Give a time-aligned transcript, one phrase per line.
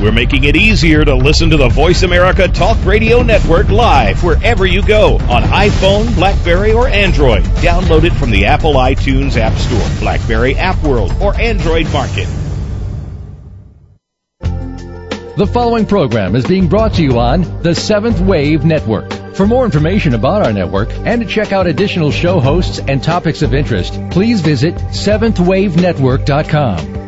[0.00, 4.64] We're making it easier to listen to the Voice America Talk Radio Network live wherever
[4.64, 7.42] you go on iPhone, Blackberry, or Android.
[7.42, 12.28] Download it from the Apple iTunes App Store, Blackberry App World, or Android Market.
[15.36, 19.12] The following program is being brought to you on the Seventh Wave Network.
[19.34, 23.42] For more information about our network and to check out additional show hosts and topics
[23.42, 27.07] of interest, please visit seventhwavenetwork.com.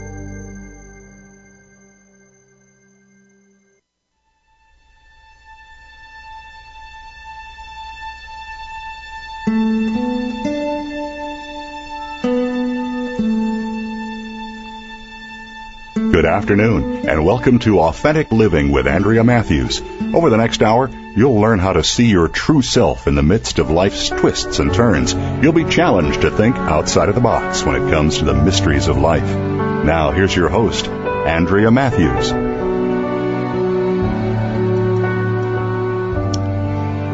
[16.31, 19.81] Afternoon, and welcome to Authentic Living with Andrea Matthews.
[20.13, 23.59] Over the next hour, you'll learn how to see your true self in the midst
[23.59, 25.13] of life's twists and turns.
[25.13, 28.87] You'll be challenged to think outside of the box when it comes to the mysteries
[28.87, 29.23] of life.
[29.23, 32.31] Now, here's your host, Andrea Matthews.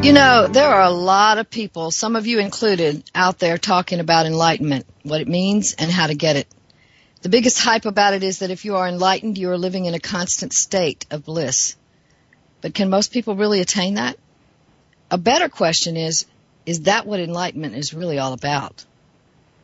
[0.05, 3.99] You know, there are a lot of people, some of you included, out there talking
[3.99, 6.47] about enlightenment, what it means, and how to get it.
[7.27, 9.93] The biggest hype about it is that if you are enlightened, you are living in
[9.93, 11.75] a constant state of bliss.
[12.61, 14.17] But can most people really attain that?
[15.11, 16.25] A better question is,
[16.65, 18.85] is that what enlightenment is really all about?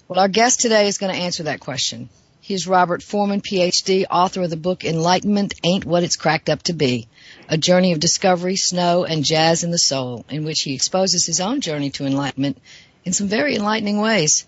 [0.10, 2.10] Well, our guest today is going to answer that question.
[2.42, 6.74] He's Robert Forman, PhD, author of the book Enlightenment Ain't What It's Cracked Up to
[6.74, 7.08] Be,
[7.48, 11.40] a journey of discovery, snow, and jazz in the soul, in which he exposes his
[11.40, 12.58] own journey to enlightenment
[13.06, 14.46] in some very enlightening ways.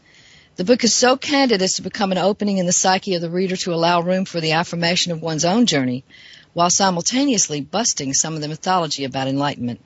[0.55, 3.29] The book is so candid as to become an opening in the psyche of the
[3.29, 6.05] reader to allow room for the affirmation of one's own journey,
[6.53, 9.81] while simultaneously busting some of the mythology about enlightenment.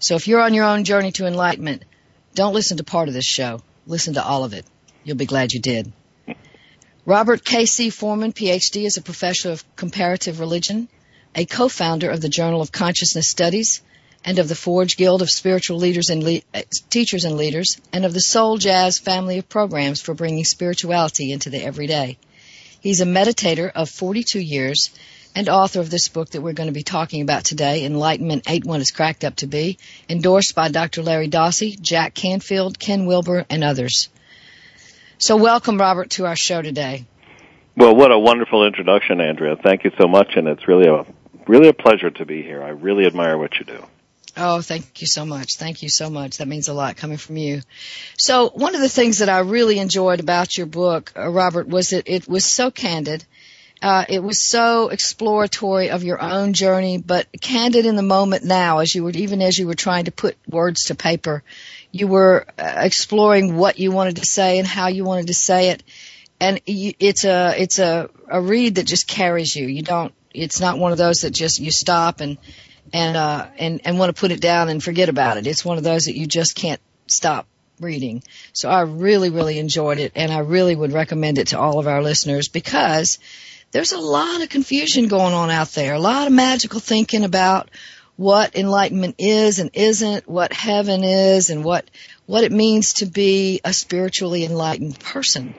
[0.00, 1.84] So if you're on your own journey to enlightenment,
[2.34, 3.62] don't listen to part of this show.
[3.86, 4.66] Listen to all of it.
[5.04, 5.92] You'll be glad you did.
[7.04, 7.90] Robert K.C.
[7.90, 10.88] Forman, PhD, is a professor of comparative religion,
[11.32, 13.82] a co-founder of the Journal of Consciousness Studies,
[14.26, 18.04] and of the Forge Guild of Spiritual Leaders and Le- uh, Teachers and Leaders, and
[18.04, 22.18] of the Soul Jazz family of programs for bringing spirituality into the everyday.
[22.80, 24.90] He's a meditator of 42 years
[25.36, 28.64] and author of this book that we're going to be talking about today, Enlightenment Ain't
[28.64, 29.78] What It's Cracked Up to Be,
[30.08, 31.02] endorsed by Dr.
[31.02, 34.08] Larry Dossey, Jack Canfield, Ken Wilber, and others.
[35.18, 37.04] So welcome, Robert, to our show today.
[37.76, 39.56] Well, what a wonderful introduction, Andrea.
[39.56, 41.04] Thank you so much, and it's really a
[41.46, 42.62] really a pleasure to be here.
[42.62, 43.84] I really admire what you do.
[44.38, 45.56] Oh, thank you so much.
[45.56, 46.38] Thank you so much.
[46.38, 47.62] That means a lot coming from you.
[48.18, 51.90] So one of the things that I really enjoyed about your book, uh, Robert, was
[51.90, 53.24] that it was so candid.
[53.80, 58.78] Uh, it was so exploratory of your own journey, but candid in the moment now,
[58.78, 61.42] as you were, even as you were trying to put words to paper,
[61.90, 65.70] you were uh, exploring what you wanted to say and how you wanted to say
[65.70, 65.82] it.
[66.40, 69.66] And you, it's a, it's a, a read that just carries you.
[69.66, 72.36] You don't, it's not one of those that just, you stop and,
[72.92, 75.46] and uh, and and want to put it down and forget about it.
[75.46, 77.46] It's one of those that you just can't stop
[77.80, 78.22] reading.
[78.52, 81.86] So I really really enjoyed it, and I really would recommend it to all of
[81.86, 83.18] our listeners because
[83.72, 87.70] there's a lot of confusion going on out there, a lot of magical thinking about
[88.16, 91.90] what enlightenment is and isn't, what heaven is, and what
[92.26, 95.54] what it means to be a spiritually enlightened person.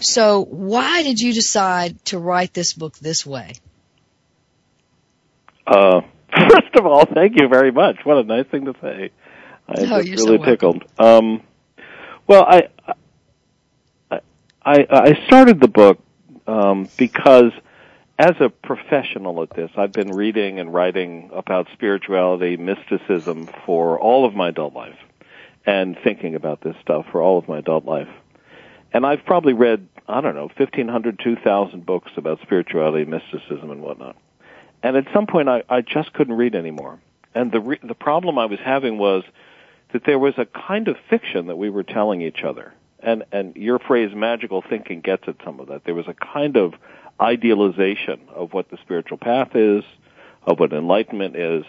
[0.00, 3.54] So why did you decide to write this book this way?
[5.66, 6.02] Uh,
[6.50, 7.98] First of all, thank you very much.
[8.04, 9.10] What a nice thing to say.
[9.68, 10.84] I'm oh, just really so tickled.
[10.98, 11.42] Um,
[12.26, 12.68] well, I,
[14.10, 15.98] I I started the book
[16.46, 17.52] um, because
[18.18, 24.24] as a professional at this, I've been reading and writing about spirituality, mysticism for all
[24.24, 24.98] of my adult life,
[25.66, 28.08] and thinking about this stuff for all of my adult life.
[28.92, 34.16] And I've probably read, I don't know, 1,500, 2,000 books about spirituality, mysticism, and whatnot.
[34.84, 37.00] And at some point, I, I just couldn't read anymore.
[37.34, 39.24] And the re- the problem I was having was
[39.92, 42.74] that there was a kind of fiction that we were telling each other.
[43.00, 45.84] And and your phrase magical thinking gets at some of that.
[45.84, 46.74] There was a kind of
[47.18, 49.84] idealization of what the spiritual path is,
[50.42, 51.64] of what enlightenment is.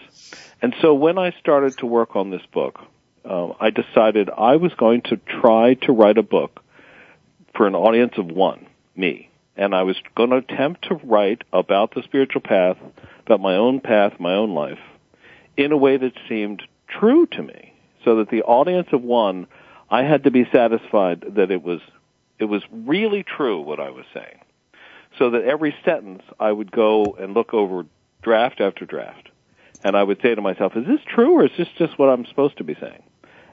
[0.60, 2.80] And so when I started to work on this book,
[3.24, 6.62] uh, I decided I was going to try to write a book
[7.54, 11.94] for an audience of one, me and I was going to attempt to write about
[11.94, 12.76] the spiritual path,
[13.24, 14.78] about my own path, my own life,
[15.56, 17.74] in a way that seemed true to me,
[18.04, 19.46] so that the audience of one,
[19.90, 21.80] I had to be satisfied that it was
[22.38, 24.40] it was really true what I was saying.
[25.18, 27.86] So that every sentence I would go and look over
[28.20, 29.30] draft after draft.
[29.82, 32.26] And I would say to myself, is this true or is this just what I'm
[32.26, 33.02] supposed to be saying?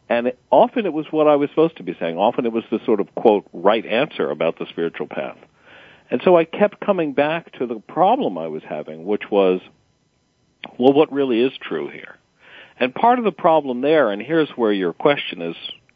[0.09, 2.17] And often it was what I was supposed to be saying.
[2.17, 5.37] Often it was the sort of quote right answer about the spiritual path.
[6.09, 9.61] And so I kept coming back to the problem I was having, which was,
[10.77, 12.17] well, what really is true here?
[12.79, 15.55] And part of the problem there, and here's where your question is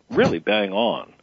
[0.09, 1.13] really bang on.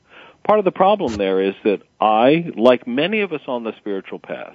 [0.46, 4.18] Part of the problem there is that I, like many of us on the spiritual
[4.18, 4.54] path,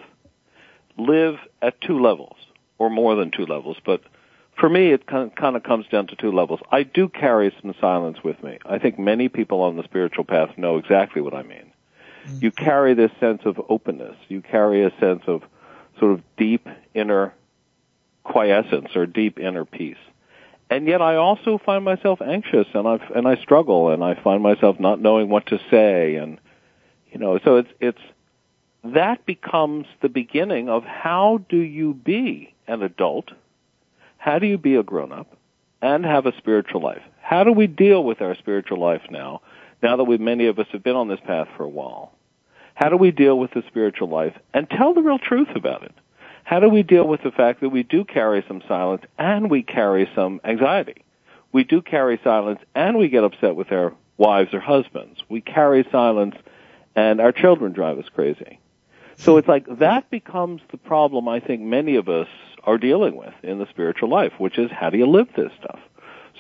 [0.98, 2.36] live at two levels,
[2.78, 4.02] or more than two levels, but
[4.60, 6.60] for me it kind of comes down to two levels.
[6.72, 8.60] I do carry some silence with me.
[8.66, 11.72] I think many people on the spiritual path know exactly what I mean
[12.28, 12.46] Mm-hmm.
[12.46, 14.16] you carry this sense of openness.
[14.28, 15.44] You carry a sense of
[16.00, 17.34] sort of deep inner
[18.24, 19.98] quiescence or deep inner peace.
[20.70, 24.44] And yet I also find myself anxious and I and I struggle and I find
[24.44, 26.40] myself not knowing what to say and
[27.12, 28.02] you know so it's it's
[28.84, 33.32] that becomes the beginning of how do you be an adult?
[34.18, 35.36] How do you be a grown up
[35.82, 37.02] and have a spiritual life?
[37.22, 39.42] How do we deal with our spiritual life now?
[39.82, 42.14] Now that we many of us have been on this path for a while.
[42.76, 45.94] How do we deal with the spiritual life and tell the real truth about it?
[46.44, 49.64] How do we deal with the fact that we do carry some silence and we
[49.64, 51.04] carry some anxiety?
[51.52, 55.22] We do carry silence and we get upset with our wives or husbands.
[55.30, 56.36] We carry silence
[56.96, 58.60] and our children drive us crazy.
[59.18, 62.28] So it's like that becomes the problem I think many of us
[62.64, 65.80] are dealing with in the spiritual life, which is how do you live this stuff?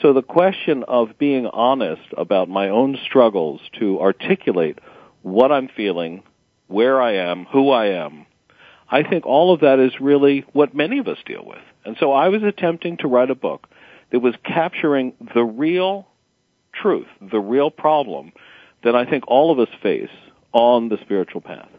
[0.01, 4.80] So the question of being honest about my own struggles to articulate
[5.24, 6.24] what I'm feeling,
[6.68, 8.25] where I am, who I am.
[8.90, 11.62] I think all of that is really what many of us deal with.
[11.86, 13.68] And so I was attempting to write a book
[14.12, 16.07] that was capturing the real
[16.74, 18.31] truth, the real problem
[18.84, 20.10] that I think all of us face
[20.54, 21.69] on the spiritual path.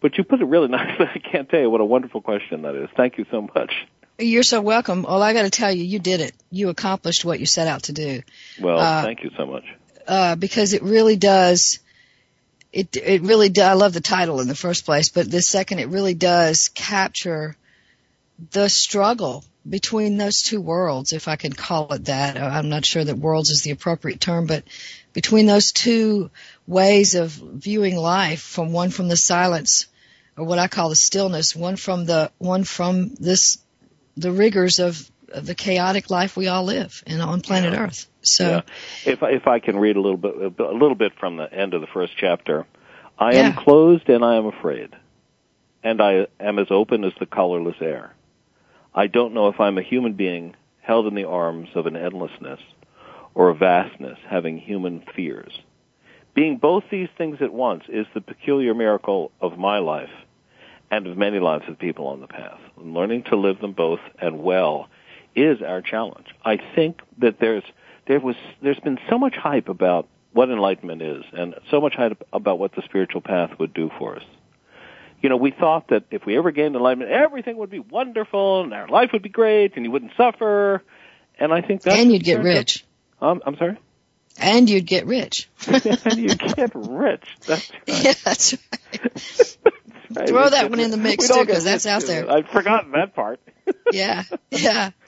[0.00, 1.06] But you put it really nicely.
[1.14, 2.88] I can't tell you what a wonderful question that is.
[2.96, 3.72] Thank you so much.
[4.20, 5.06] You're so welcome.
[5.06, 6.34] All I got to tell you, you did it.
[6.50, 8.22] You accomplished what you set out to do.
[8.60, 9.64] Well, uh, thank you so much.
[10.06, 11.78] Uh, because it really does
[12.72, 13.68] it it really does.
[13.68, 17.56] I love the title in the first place, but the second, it really does capture
[18.52, 22.40] the struggle between those two worlds, if I can call it that.
[22.40, 24.64] I'm not sure that worlds is the appropriate term, but
[25.12, 26.30] between those two
[26.66, 29.86] ways of viewing life, from one from the silence,
[30.36, 33.58] or what I call the stillness, one from the one from this
[34.16, 37.84] the rigors of, of the chaotic life we all live in on planet yeah.
[37.84, 38.08] Earth.
[38.22, 38.60] So, yeah.
[39.12, 41.80] if if I can read a little bit a little bit from the end of
[41.80, 42.66] the first chapter,
[43.18, 43.40] I yeah.
[43.40, 44.90] am closed and I am afraid,
[45.82, 48.14] and I am as open as the colorless air.
[48.94, 52.60] I don't know if I'm a human being held in the arms of an endlessness
[53.34, 55.60] or a vastness having human fears.
[56.34, 60.10] Being both these things at once is the peculiar miracle of my life
[60.90, 62.60] and of many lives of people on the path.
[62.76, 64.88] And learning to live them both and well
[65.34, 66.26] is our challenge.
[66.44, 67.64] I think that there's
[68.06, 72.26] there was there's been so much hype about what enlightenment is and so much hype
[72.32, 74.24] about what the spiritual path would do for us.
[75.22, 78.72] You know, we thought that if we ever gained enlightenment, everything would be wonderful and
[78.72, 80.82] our life would be great and you wouldn't suffer.
[81.38, 82.84] And I think that's and you'd get rich.
[83.20, 83.78] Um, I'm sorry.
[84.38, 85.48] And you'd get rich.
[85.66, 87.24] and you get rich.
[87.46, 88.04] That's right.
[88.04, 89.56] Yeah, that's right.
[90.12, 92.30] Throw that one in the mix too, because that's out there.
[92.30, 93.40] I'd forgotten that part.
[93.92, 94.90] yeah, yeah.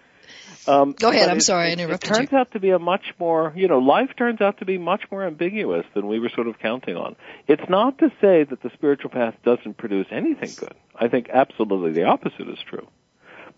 [0.64, 1.28] Um, Go ahead.
[1.28, 2.38] I'm it, sorry, I interrupted It turns you.
[2.38, 5.25] out to be a much more, you know, life turns out to be much more
[5.26, 7.16] ambiguous than we were sort of counting on.
[7.49, 10.75] It's not to say that the spiritual path doesn't produce anything good.
[10.94, 12.87] I think absolutely the opposite is true.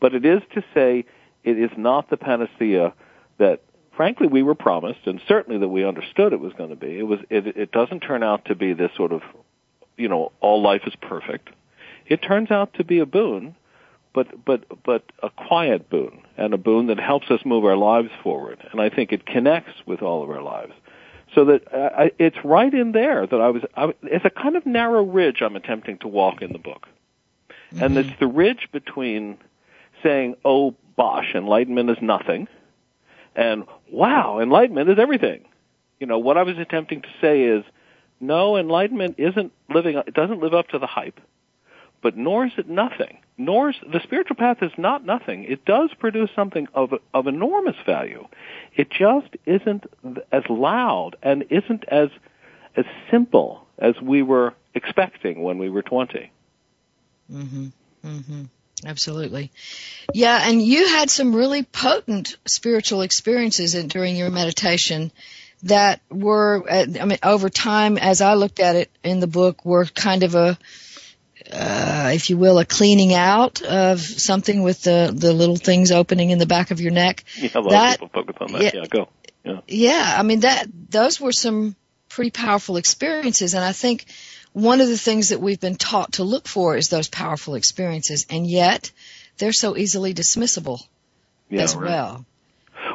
[0.01, 1.05] But it is to say
[1.43, 2.95] it is not the panacea
[3.39, 3.61] that
[3.97, 6.99] frankly we were promised and certainly that we understood it was going to be.
[6.99, 9.21] It was it, it doesn't turn out to be this sort of
[9.97, 11.51] you know all life is perfect.
[12.07, 13.55] It turns out to be a boon
[14.15, 18.11] but but but a quiet boon and a boon that helps us move our lives
[18.23, 18.67] forward.
[18.73, 20.73] And I think it connects with all of our lives.
[21.35, 23.63] So that uh, I, it's right in there that I was.
[23.77, 26.87] I, it's a kind of narrow ridge I'm attempting to walk in the book,
[27.73, 27.83] mm-hmm.
[27.83, 29.39] and it's the ridge between
[30.03, 32.47] saying, "Oh, bosh, enlightenment is nothing,"
[33.35, 35.45] and "Wow, enlightenment is everything."
[35.99, 37.65] You know what I was attempting to say is,
[38.21, 39.97] no, enlightenment isn't living.
[39.97, 41.21] It doesn't live up to the hype
[42.05, 43.17] but nor is it nothing.
[43.39, 45.45] Nor is, the spiritual path is not nothing.
[45.45, 48.29] It does produce something of of enormous value.
[48.77, 49.85] It just isn't
[50.31, 52.11] as loud and isn't as
[52.77, 56.31] as simple as we were expecting when we were 20.
[57.33, 57.73] Mhm.
[58.05, 58.49] Mhm.
[58.85, 59.51] Absolutely.
[60.13, 65.11] Yeah, and you had some really potent spiritual experiences in, during your meditation
[65.65, 69.65] that were, uh, I mean, over time, as I looked at it in the book,
[69.65, 70.59] were kind of a,
[71.53, 76.31] uh, if you will, a cleaning out of something with the the little things opening
[76.31, 77.25] in the back of your neck.
[77.37, 78.63] Yeah, a lot that, of people focus on that.
[78.63, 79.09] Yeah, yeah go.
[79.45, 79.61] Yeah.
[79.67, 81.77] yeah, I mean that those were some
[82.09, 84.07] pretty powerful experiences, and I think
[84.53, 88.27] one of the things that we've been taught to look for is those powerful experiences,
[88.31, 88.91] and yet
[89.39, 90.81] they're so easily dismissible
[91.51, 91.91] yeah, as right.
[91.91, 92.25] well.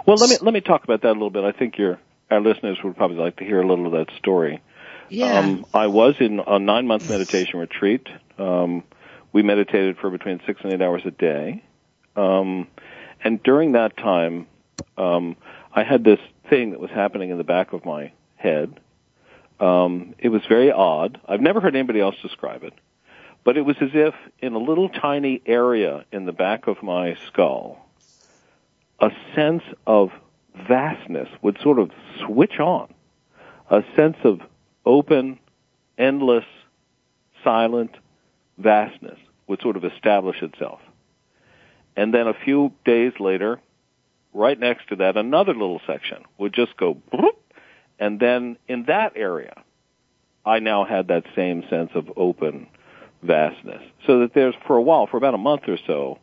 [0.06, 1.44] Well, let me let me talk about that a little bit.
[1.44, 2.00] I think your
[2.32, 4.62] our listeners would probably like to hear a little of that story.
[5.10, 5.40] Yeah.
[5.40, 8.08] Um, I was in a nine month meditation retreat.
[8.38, 8.84] Um,
[9.32, 11.64] we meditated for between six and eight hours a day.
[12.16, 12.68] Um,
[13.24, 14.48] and during that time,
[14.98, 15.36] um,
[15.74, 16.20] I had this
[16.50, 18.80] thing that was happening in the back of my head.
[19.60, 21.20] Um, it was very odd.
[21.28, 22.74] I've never heard anybody else describe it.
[23.44, 27.18] But it was as if in a little tiny area in the back of my
[27.28, 27.86] skull,
[29.00, 30.12] a sense of
[30.68, 31.92] vastness would sort of
[32.26, 32.94] switch on.
[33.70, 34.40] A sense of
[34.86, 35.40] open,
[35.98, 36.46] endless,
[37.44, 37.92] silent
[38.58, 40.80] vastness would sort of establish itself.
[41.96, 43.60] And then a few days later,
[44.34, 46.98] right next to that, another little section would just go,
[48.00, 49.64] and then in that area,
[50.46, 52.68] I now had that same sense of open
[53.22, 53.82] vastness.
[54.08, 56.20] So that there's, for a while, for about a month or so,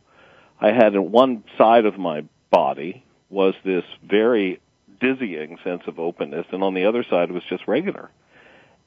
[0.59, 4.59] I had on one side of my body was this very
[4.99, 8.09] dizzying sense of openness, and on the other side was just regular.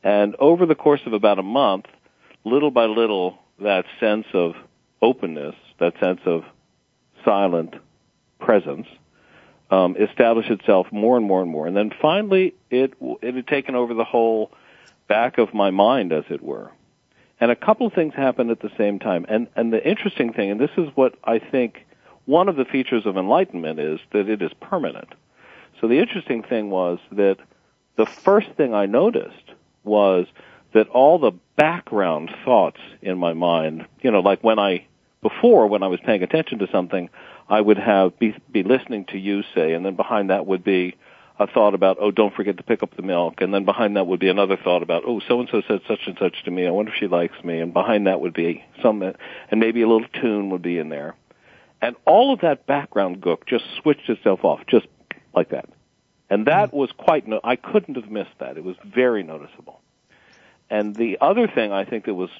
[0.03, 1.87] And over the course of about a month,
[2.45, 4.55] little by little, that sense of
[5.03, 6.45] openness, that sense of
[7.25, 7.75] silent
[8.39, 8.87] presence,
[9.71, 11.67] um, established itself more and more and more.
[11.67, 14.51] And then finally, it it had taken over the whole
[15.07, 16.71] back of my mind, as it were.
[17.41, 19.27] And a couple of things happened at the same time.
[19.29, 21.87] And and the interesting thing, and this is what I think
[22.31, 25.09] one of the features of enlightenment is that it is permanent.
[25.81, 27.39] So the interesting thing was that
[27.97, 29.51] the first thing I noticed
[29.83, 30.27] was
[30.73, 34.87] that all the background thoughts in my mind, you know, like when I,
[35.23, 37.11] before when I was paying attention to something,
[37.49, 40.95] I would have, be, be listening to you say, and then behind that would be
[41.41, 44.07] a thought about, oh, don't forget to pick up the milk, and then behind that
[44.07, 46.65] would be another thought about, oh, so and so said such and such to me,
[46.67, 49.17] I wonder if she likes me, and behind that would be some, and
[49.59, 51.17] maybe a little tune would be in there.
[51.83, 54.87] And all of that background gook just switched itself off, just
[55.35, 55.69] like that.
[56.29, 56.77] And that hmm.
[56.77, 58.57] was quite, no- I couldn't have missed that.
[58.57, 59.81] It was very noticeable.
[60.69, 62.31] And the other thing I think that was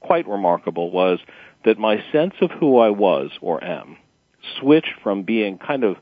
[0.00, 1.18] quite remarkable was
[1.64, 3.96] that my sense of who I was or am
[4.60, 5.96] switched from being kind of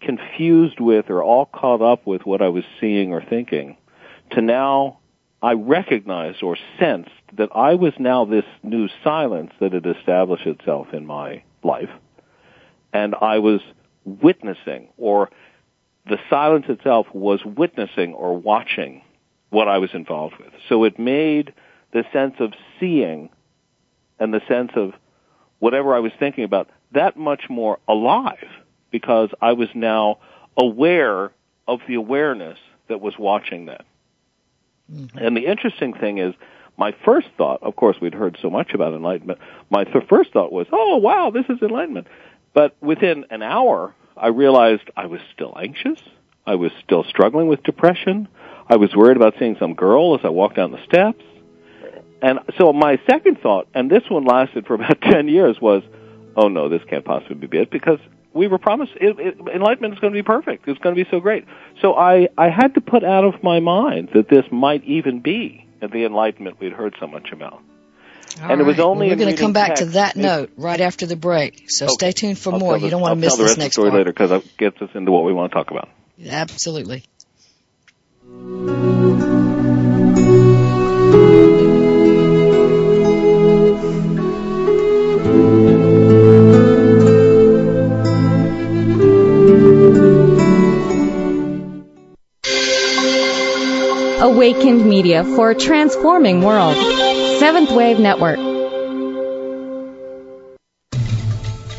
[0.00, 3.76] confused with or all caught up with what I was seeing or thinking
[4.32, 4.98] to now
[5.42, 10.88] I recognized or sensed that I was now this new silence that had established itself
[10.92, 11.90] in my life.
[12.92, 13.60] And I was
[14.04, 15.30] witnessing or
[16.06, 19.02] the silence itself was witnessing or watching
[19.50, 20.52] what I was involved with.
[20.68, 21.52] So it made
[21.92, 23.30] the sense of seeing
[24.18, 24.92] and the sense of
[25.58, 28.48] whatever I was thinking about that much more alive
[28.90, 30.18] because I was now
[30.56, 31.32] aware
[31.66, 33.84] of the awareness that was watching that.
[34.92, 35.18] Mm-hmm.
[35.18, 36.34] And the interesting thing is,
[36.78, 39.40] my first thought, of course, we'd heard so much about enlightenment.
[39.68, 42.06] My th- first thought was, "Oh, wow, this is enlightenment."
[42.58, 46.00] But within an hour, I realized I was still anxious.
[46.44, 48.26] I was still struggling with depression.
[48.68, 51.22] I was worried about seeing some girl as I walked down the steps.
[52.20, 55.84] And so my second thought, and this one lasted for about 10 years, was,
[56.34, 58.00] oh no, this can't possibly be it because
[58.32, 60.66] we were promised it, it, enlightenment is going to be perfect.
[60.66, 61.44] It's going to be so great.
[61.80, 65.64] So I, I had to put out of my mind that this might even be
[65.80, 67.62] the enlightenment we'd heard so much about.
[68.40, 69.82] All and it was only well, we're going to come back text.
[69.82, 71.70] to that note right after the break.
[71.70, 71.92] So okay.
[71.94, 72.78] stay tuned for I'll more.
[72.78, 73.98] You don't want I'll to miss tell the this rest next of the story part.
[74.00, 75.88] later because it gets us into what we want to talk about.
[76.24, 77.04] Absolutely.
[94.20, 96.76] Awakened Media for a transforming world.
[97.38, 98.47] Seventh Wave Network.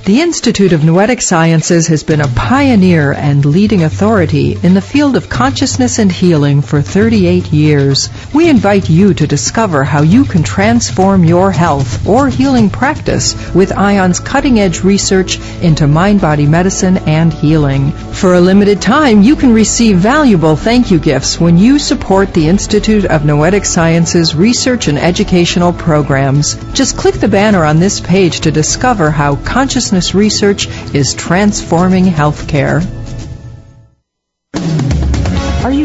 [0.09, 5.15] The Institute of Noetic Sciences has been a pioneer and leading authority in the field
[5.15, 8.09] of consciousness and healing for 38 years.
[8.33, 13.69] We invite you to discover how you can transform your health or healing practice with
[13.69, 17.91] IONS cutting edge research into mind body medicine and healing.
[17.91, 22.47] For a limited time, you can receive valuable thank you gifts when you support the
[22.47, 26.55] Institute of Noetic Sciences research and educational programs.
[26.73, 32.98] Just click the banner on this page to discover how consciousness research is transforming healthcare.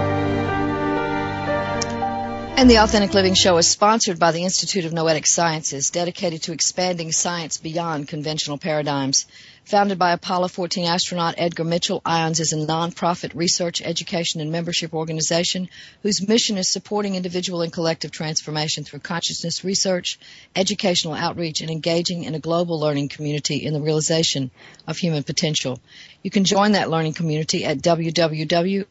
[2.57, 6.53] And the Authentic Living Show is sponsored by the Institute of Noetic Sciences, dedicated to
[6.53, 9.27] expanding science beyond conventional paradigms.
[9.67, 14.93] Founded by Apollo 14 astronaut Edgar Mitchell, IONS is a nonprofit research, education, and membership
[14.93, 15.71] organization
[16.03, 20.19] whose mission is supporting individual and collective transformation through consciousness research,
[20.55, 24.51] educational outreach, and engaging in a global learning community in the realization
[24.87, 25.81] of human potential.
[26.23, 28.85] You can join that learning community at www.noetic.org.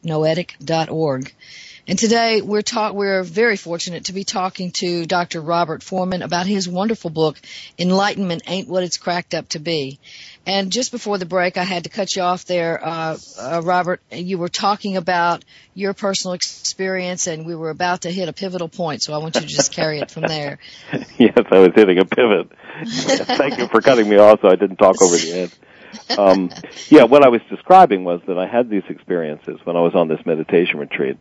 [1.86, 2.62] And today we're
[2.92, 5.42] we're very fortunate to be talking to Dr.
[5.42, 7.38] Robert Forman about his wonderful book,
[7.78, 10.00] Enlightenment Ain't What It's Cracked Up to Be.
[10.46, 14.02] And just before the break, I had to cut you off there, uh, uh, Robert.
[14.10, 15.42] You were talking about
[15.74, 19.02] your personal experience, and we were about to hit a pivotal point.
[19.02, 20.58] So I want you to just carry it from there.
[21.18, 22.50] yes, I was hitting a pivot.
[22.84, 26.18] Thank you for cutting me off, so I didn't talk over the end.
[26.18, 26.50] Um,
[26.88, 30.08] yeah, what I was describing was that I had these experiences when I was on
[30.08, 31.16] this meditation retreat,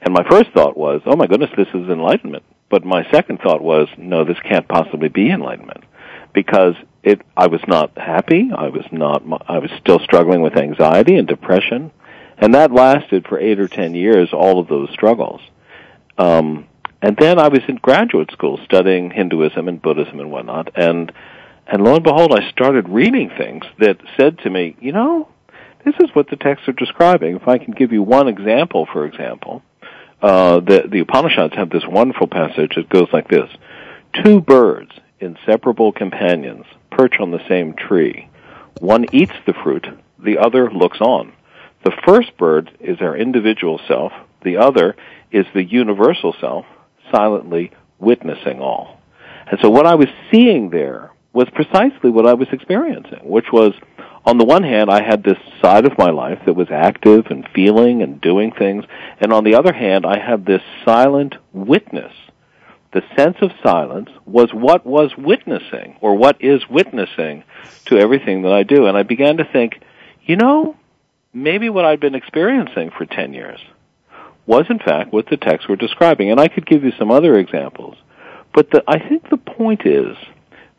[0.00, 3.62] and my first thought was, "Oh my goodness, this is enlightenment." But my second thought
[3.62, 5.84] was, "No, this can't possibly be enlightenment,"
[6.36, 8.50] because it I was not happy.
[8.54, 9.22] I was not.
[9.48, 11.90] I was still struggling with anxiety and depression,
[12.36, 14.28] and that lasted for eight or ten years.
[14.32, 15.40] All of those struggles.
[16.18, 16.68] Um,
[17.02, 21.10] and then I was in graduate school studying Hinduism and Buddhism and whatnot, and
[21.66, 25.28] and lo and behold, I started reading things that said to me, you know,
[25.84, 27.36] this is what the texts are describing.
[27.36, 29.62] If I can give you one example, for example,
[30.20, 33.48] uh, the the Upanishads have this wonderful passage that goes like this:
[34.22, 38.28] Two birds, inseparable companions, perch on the same tree.
[38.80, 39.86] One eats the fruit,
[40.18, 41.32] the other looks on.
[41.84, 44.96] The first bird is our individual self, the other
[45.30, 46.66] is the universal self,
[47.12, 49.00] silently witnessing all.
[49.50, 53.72] And so what I was seeing there was precisely what I was experiencing, which was
[54.26, 57.48] on the one hand, I had this side of my life that was active and
[57.54, 58.84] feeling and doing things,
[59.20, 62.12] and on the other hand, I had this silent witness.
[62.96, 67.44] The sense of silence was what was witnessing, or what is witnessing
[67.84, 68.86] to everything that I do.
[68.86, 69.82] And I began to think,
[70.24, 70.76] you know,
[71.30, 73.60] maybe what I'd been experiencing for 10 years
[74.46, 76.30] was in fact what the texts were describing.
[76.30, 77.98] And I could give you some other examples.
[78.54, 80.16] But the, I think the point is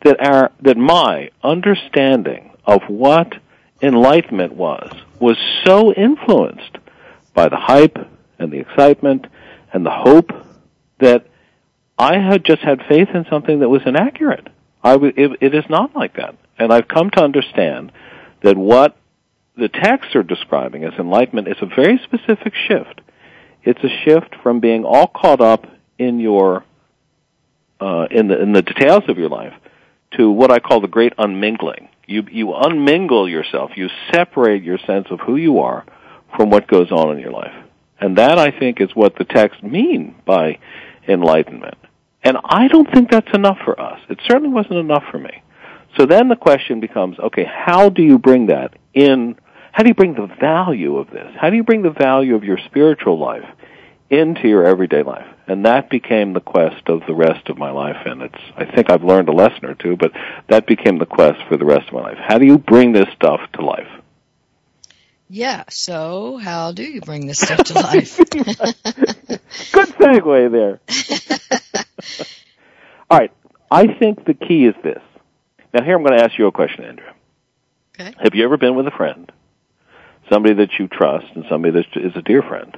[0.02, 3.32] that our, that my understanding of what
[3.80, 6.78] enlightenment was was so influenced
[7.32, 7.96] by the hype
[8.40, 9.28] and the excitement
[9.72, 10.32] and the hope
[10.98, 11.24] that
[11.98, 14.48] I had just had faith in something that was inaccurate.
[14.82, 16.36] I w- it, it is not like that.
[16.58, 17.92] And I've come to understand
[18.42, 18.96] that what
[19.56, 23.00] the texts are describing as enlightenment is a very specific shift.
[23.64, 25.66] It's a shift from being all caught up
[25.98, 26.64] in your
[27.80, 29.52] uh, in the in the details of your life
[30.16, 31.88] to what I call the great unmingling.
[32.06, 33.72] You you unmingle yourself.
[33.76, 35.84] You separate your sense of who you are
[36.36, 37.54] from what goes on in your life.
[38.00, 40.60] And that I think is what the texts mean by
[41.08, 41.76] enlightenment.
[42.28, 43.98] And I don't think that's enough for us.
[44.10, 45.42] It certainly wasn't enough for me.
[45.96, 49.36] So then the question becomes, okay, how do you bring that in?
[49.72, 51.32] How do you bring the value of this?
[51.40, 53.48] How do you bring the value of your spiritual life
[54.10, 55.24] into your everyday life?
[55.46, 57.96] And that became the quest of the rest of my life.
[58.04, 60.12] And it's, I think I've learned a lesson or two, but
[60.50, 62.18] that became the quest for the rest of my life.
[62.18, 63.88] How do you bring this stuff to life?
[65.30, 68.18] Yeah, so how do you bring this stuff to life?
[68.30, 71.60] Good segue there.
[73.10, 73.32] All right.
[73.70, 75.02] I think the key is this.
[75.72, 77.14] Now, here I'm going to ask you a question, Andrea.
[77.98, 78.14] Okay.
[78.22, 79.30] Have you ever been with a friend,
[80.30, 82.76] somebody that you trust, and somebody that is a dear friend,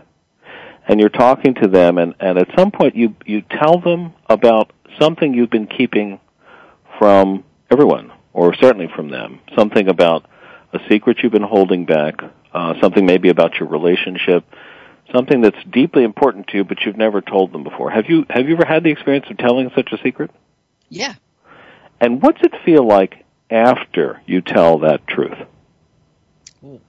[0.89, 4.73] and you're talking to them, and, and at some point you you tell them about
[4.99, 6.19] something you've been keeping
[6.99, 10.25] from everyone, or certainly from them, something about
[10.73, 12.15] a secret you've been holding back,
[12.55, 14.45] uh, something maybe about your relationship,
[15.13, 17.91] something that's deeply important to you, but you've never told them before.
[17.91, 20.31] Have you have you ever had the experience of telling such a secret?
[20.89, 21.15] Yeah.
[22.01, 25.39] And what's it feel like after you tell that truth?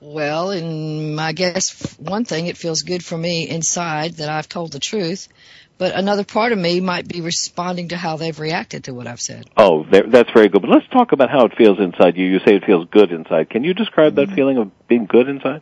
[0.02, 4.74] Well, and I guess one thing, it feels good for me inside that I've told
[4.74, 5.30] the truth,
[5.78, 9.22] but another part of me might be responding to how they've reacted to what I've
[9.22, 9.50] said.
[9.56, 10.62] Oh, that's very good.
[10.62, 12.26] But let's talk about how it feels inside you.
[12.26, 13.50] You say it feels good inside.
[13.50, 14.30] Can you describe mm-hmm.
[14.30, 15.62] that feeling of being good inside?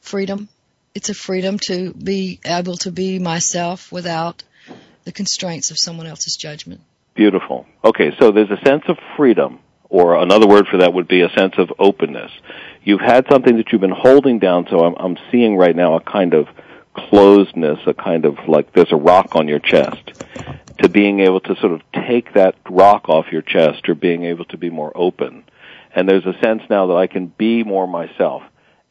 [0.00, 0.48] Freedom.
[0.94, 4.44] It's a freedom to be able to be myself without
[5.04, 6.80] the constraints of someone else's judgment.
[7.14, 7.66] Beautiful.
[7.84, 11.28] Okay, so there's a sense of freedom, or another word for that would be a
[11.30, 12.30] sense of openness.
[12.82, 16.00] You've had something that you've been holding down, so I'm, I'm seeing right now a
[16.00, 16.48] kind of
[16.96, 20.12] closedness, a kind of like there's a rock on your chest,
[20.78, 24.44] to being able to sort of take that rock off your chest or being able
[24.46, 25.44] to be more open.
[25.94, 28.42] And there's a sense now that I can be more myself.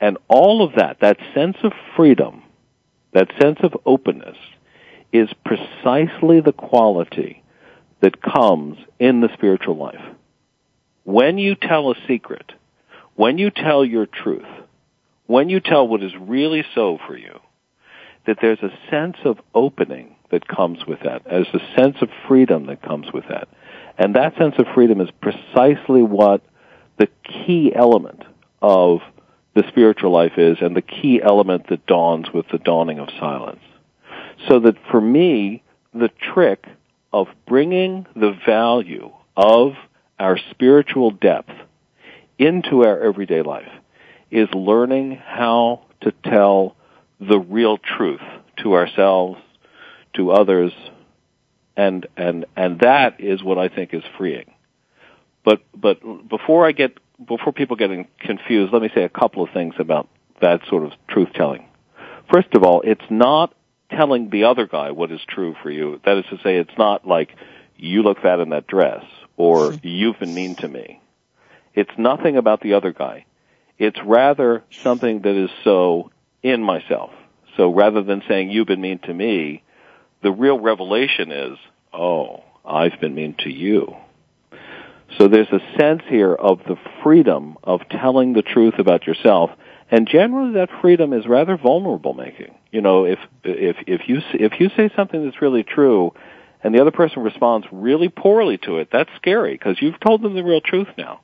[0.03, 2.43] And all of that, that sense of freedom,
[3.13, 4.35] that sense of openness,
[5.13, 7.41] is precisely the quality
[8.01, 10.03] that comes in the spiritual life.
[11.05, 12.51] When you tell a secret,
[13.15, 14.45] when you tell your truth,
[15.27, 17.39] when you tell what is really so for you,
[18.27, 21.23] that there's a sense of opening that comes with that.
[21.23, 23.47] There's a sense of freedom that comes with that.
[23.97, 26.41] And that sense of freedom is precisely what
[26.97, 28.23] the key element
[28.61, 28.99] of
[29.55, 33.61] the spiritual life is and the key element that dawns with the dawning of silence.
[34.47, 35.63] So that for me,
[35.93, 36.65] the trick
[37.11, 39.73] of bringing the value of
[40.19, 41.51] our spiritual depth
[42.39, 43.71] into our everyday life
[44.31, 46.75] is learning how to tell
[47.19, 48.21] the real truth
[48.57, 49.39] to ourselves,
[50.15, 50.71] to others,
[51.77, 54.51] and and and that is what I think is freeing.
[55.43, 59.51] But but before I get before people get confused, let me say a couple of
[59.51, 60.07] things about
[60.41, 61.67] that sort of truth telling.
[62.31, 63.53] First of all, it's not
[63.89, 65.99] telling the other guy what is true for you.
[66.05, 67.35] That is to say, it's not like
[67.77, 69.03] you look fat in that dress
[69.37, 71.01] or you've been mean to me.
[71.73, 73.25] It's nothing about the other guy.
[73.77, 77.11] It's rather something that is so in myself.
[77.57, 79.63] So rather than saying you've been mean to me,
[80.21, 81.57] the real revelation is,
[81.91, 83.95] oh, I've been mean to you.
[85.17, 89.51] So there's a sense here of the freedom of telling the truth about yourself
[89.93, 92.55] and generally that freedom is rather vulnerable making.
[92.71, 96.13] You know, if if if you if you say something that's really true,
[96.63, 100.33] and the other person responds really poorly to it, that's scary because you've told them
[100.33, 101.21] the real truth now.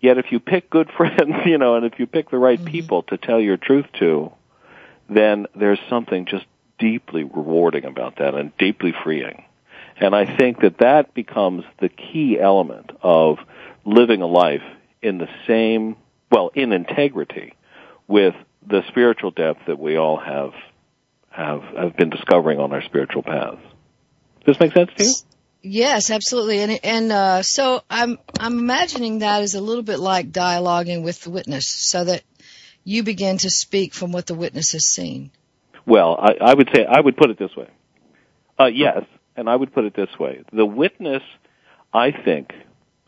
[0.00, 2.70] Yet if you pick good friends, you know, and if you pick the right mm-hmm.
[2.70, 4.32] people to tell your truth to,
[5.10, 6.46] then there's something just
[6.78, 9.44] deeply rewarding about that and deeply freeing.
[10.00, 13.38] And I think that that becomes the key element of
[13.84, 14.62] living a life
[15.02, 15.96] in the same,
[16.30, 17.54] well, in integrity
[18.06, 18.34] with
[18.66, 20.52] the spiritual depth that we all have
[21.30, 23.60] have have been discovering on our spiritual paths.
[24.44, 25.14] Does this make sense to you?
[25.62, 26.60] Yes, absolutely.
[26.60, 31.22] And and uh, so I'm I'm imagining that is a little bit like dialoguing with
[31.22, 32.22] the witness, so that
[32.84, 35.30] you begin to speak from what the witness has seen.
[35.86, 37.68] Well, I, I would say I would put it this way.
[38.58, 39.04] Uh, yes,
[39.38, 41.22] and I would put it this way: the witness,
[41.94, 42.52] I think,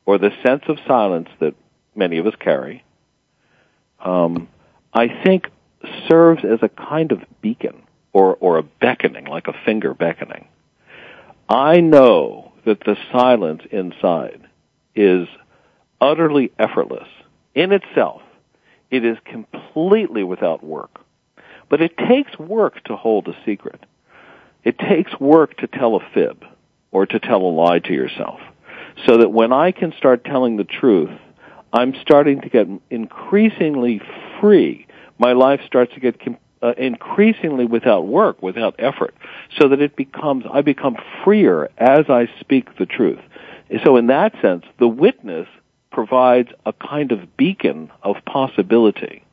[0.07, 1.55] or the sense of silence that
[1.95, 2.85] many of us carry,
[3.99, 4.49] um,
[4.95, 5.49] I think
[6.09, 10.47] serves as a kind of beacon or, or a beckoning, like a finger beckoning.
[11.49, 14.47] I know that the silence inside
[14.95, 15.27] is
[16.01, 17.09] utterly effortless
[17.55, 18.23] in itself.
[18.91, 21.01] It is completely without work.
[21.69, 23.85] But it takes work to hold a secret.
[24.65, 26.45] It takes work to tell a fib
[26.91, 28.41] or to tell a lie to yourself.
[29.07, 31.11] So that when I can start telling the truth,
[31.73, 34.03] I'm starting to get increasingly
[34.41, 34.87] free.
[35.19, 36.21] My life starts to get
[36.63, 39.15] uh, increasingly without work, without effort,
[39.59, 43.21] so that it becomes, I become freer as I speak the truth.
[43.85, 45.49] So in that sense, the witness
[45.91, 49.25] provides a kind of beacon of possibility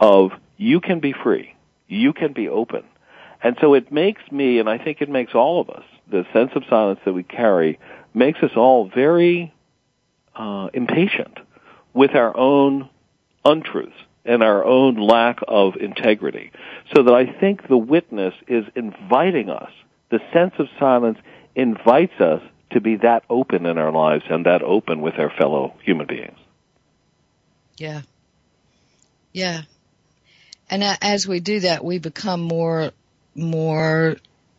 [0.00, 1.54] of you can be free,
[1.86, 2.84] you can be open.
[3.42, 6.50] And so it makes me, and I think it makes all of us, the sense
[6.54, 7.78] of silence that we carry
[8.14, 9.52] makes us all very
[10.34, 11.38] uh, impatient
[11.92, 12.88] with our own
[13.44, 13.92] untruths
[14.24, 16.52] and our own lack of integrity.
[16.94, 19.70] So that I think the witness is inviting us,
[20.10, 21.18] the sense of silence
[21.54, 25.74] invites us to be that open in our lives and that open with our fellow
[25.82, 26.38] human beings.
[27.78, 28.02] Yeah.
[29.32, 29.62] Yeah.
[30.70, 32.90] And as we do that, we become more
[33.38, 34.16] more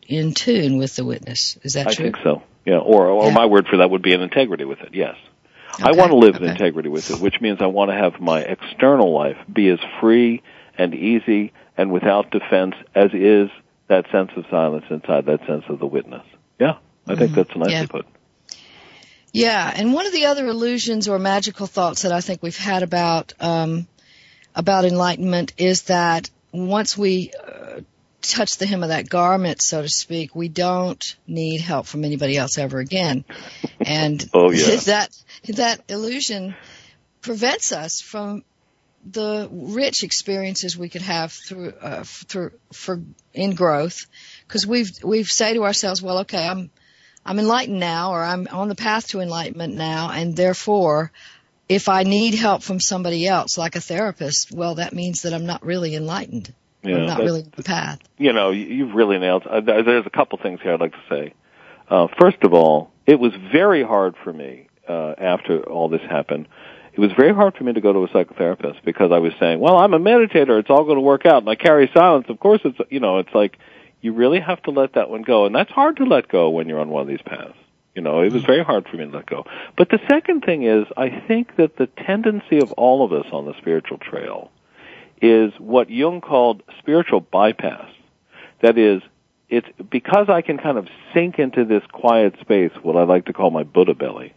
[0.08, 1.58] in tune with the witness.
[1.62, 2.06] Is that I true?
[2.06, 2.42] I think so.
[2.64, 3.34] Yeah, or, or Yeah.
[3.34, 4.90] my word for that would be an integrity with it.
[4.94, 5.16] Yes.
[5.78, 8.40] I want to live in integrity with it, which means I want to have my
[8.40, 10.42] external life be as free
[10.76, 13.48] and easy and without defense as is
[13.88, 16.22] that sense of silence inside that sense of the witness.
[16.58, 17.82] Yeah, I think that's nicely Mm-hmm.
[17.82, 17.86] Yeah.
[17.86, 18.06] put.
[19.32, 22.82] Yeah, and one of the other illusions or magical thoughts that I think we've had
[22.82, 23.86] about um,
[24.54, 27.80] about enlightenment is that once we uh,
[28.22, 32.36] touch the hem of that garment, so to speak, we don't need help from anybody
[32.36, 33.24] else ever again,
[33.80, 34.76] and Oh, yeah.
[34.86, 35.10] that
[35.48, 36.54] that illusion
[37.22, 38.44] prevents us from
[39.04, 43.00] the rich experiences we could have through uh, through for
[43.32, 44.06] in growth.
[44.46, 46.70] Because we've we've say to ourselves well okay I'm
[47.24, 51.12] I'm enlightened now or I'm on the path to enlightenment now and therefore
[51.68, 55.46] if I need help from somebody else like a therapist well that means that I'm
[55.46, 56.52] not really enlightened
[56.82, 59.46] Yeah, not really the path you know, you- you've really nailed.
[59.46, 61.32] Uh, there's a couple things here I'd like to say.
[61.88, 66.46] Uh, first of all, it was very hard for me uh, after all this happened.
[66.92, 69.60] It was very hard for me to go to a psychotherapist because I was saying,
[69.60, 72.26] "Well, I'm a meditator; it's all going to work out." And I carry silence.
[72.28, 73.58] Of course, it's you know, it's like
[74.00, 76.68] you really have to let that one go, and that's hard to let go when
[76.68, 77.54] you're on one of these paths.
[77.94, 79.44] You know, it was very hard for me to let go.
[79.76, 83.46] But the second thing is, I think that the tendency of all of us on
[83.46, 84.50] the spiritual trail
[85.20, 87.90] is what Jung called spiritual bypass.
[88.62, 89.02] That is,
[89.48, 93.32] it's because I can kind of sink into this quiet space, what I like to
[93.32, 94.34] call my Buddha belly.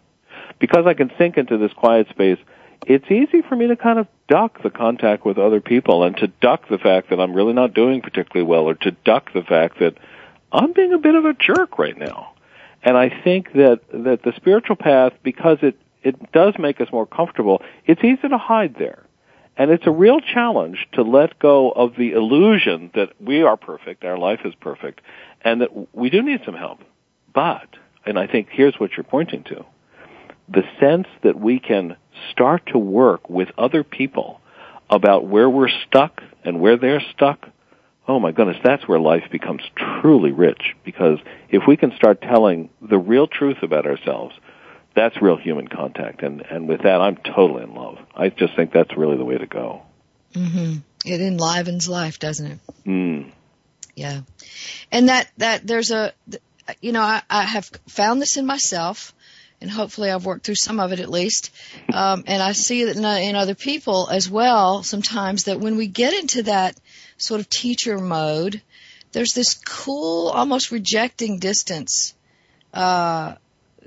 [0.60, 2.40] Because I can sink into this quiet space,
[2.86, 6.28] it's easy for me to kind of duck the contact with other people and to
[6.28, 9.80] duck the fact that I'm really not doing particularly well or to duck the fact
[9.80, 9.98] that
[10.52, 12.34] I'm being a bit of a jerk right now.
[12.84, 17.06] And I think that, that the spiritual path, because it, it does make us more
[17.06, 19.03] comfortable, it's easy to hide there.
[19.56, 24.04] And it's a real challenge to let go of the illusion that we are perfect,
[24.04, 25.02] our life is perfect,
[25.42, 26.80] and that we do need some help.
[27.34, 27.68] But,
[28.06, 29.66] and I think here's what you're pointing to,
[30.50, 31.98] the sense that we can
[32.32, 34.42] start to work with other people
[34.90, 37.48] about where we're stuck and where they're stuck,
[38.08, 39.62] oh my goodness, that's where life becomes
[40.02, 40.76] truly rich.
[40.84, 44.36] Because if we can start telling the real truth about ourselves,
[44.96, 46.22] that's real human contact.
[46.24, 47.98] And, and with that, I'm totally in love.
[48.16, 49.84] I just think that's really the way to go.
[50.34, 50.76] hmm
[51.06, 53.32] it enlivens life doesn't it Mm.
[53.96, 54.22] Yeah.
[54.92, 56.14] And that, that there's a,
[56.82, 59.14] you know, I, I have found this in myself
[59.62, 61.52] and hopefully I've worked through some of it at least.
[61.94, 65.86] Um, and I see that in, in other people as well sometimes that when we
[65.86, 66.76] get into that
[67.18, 68.62] sort of teacher mode,
[69.12, 72.16] there's this cool, almost rejecting distance,
[72.74, 73.36] uh,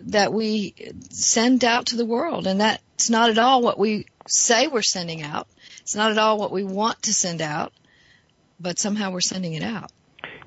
[0.02, 0.74] that we
[1.11, 2.46] send out to the world.
[2.46, 5.46] And that's not at all what we say we're sending out.
[5.80, 7.72] It's not at all what we want to send out,
[8.59, 9.90] but somehow we're sending it out.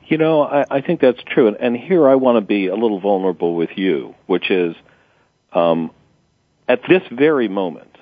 [0.07, 1.47] You know, I, I think that's true.
[1.47, 4.75] And, and here I want to be a little vulnerable with you, which is,
[5.53, 5.91] um,
[6.67, 7.95] at this very moment,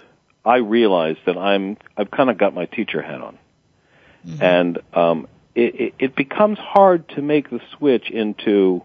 [0.46, 3.38] I realize that I'm, I've kind of got my teacher hat on.
[4.42, 8.84] And, um, it, it, it becomes hard to make the switch into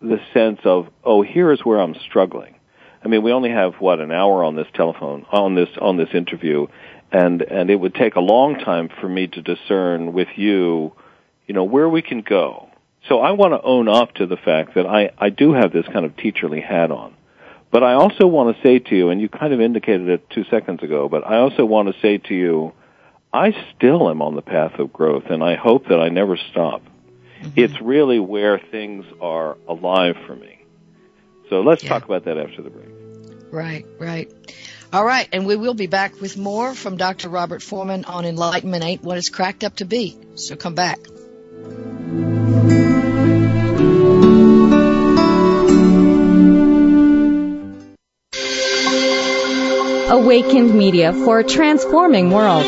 [0.00, 2.54] the sense of, oh, here is where I'm struggling.
[3.04, 6.10] I mean, we only have what an hour on this telephone on this on this
[6.12, 6.66] interview,
[7.10, 10.92] and and it would take a long time for me to discern with you,
[11.46, 12.68] you know, where we can go.
[13.08, 15.86] So I want to own up to the fact that I I do have this
[15.86, 17.14] kind of teacherly hat on,
[17.70, 20.44] but I also want to say to you, and you kind of indicated it two
[20.50, 22.72] seconds ago, but I also want to say to you,
[23.32, 26.82] I still am on the path of growth, and I hope that I never stop.
[27.40, 27.50] Mm-hmm.
[27.56, 30.64] It's really where things are alive for me.
[31.48, 31.90] So let's Yeah.
[31.90, 32.88] talk about that after the break.
[33.50, 34.30] Right, right.
[34.92, 37.28] All right, and we will be back with more from Dr.
[37.28, 40.16] Robert Forman on Enlightenment Ain't What It's Cracked Up to Be.
[40.34, 40.98] So come back.
[50.10, 52.64] Awakened Media for a transforming world.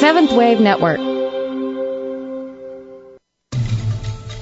[0.00, 0.98] Seventh Wave Network.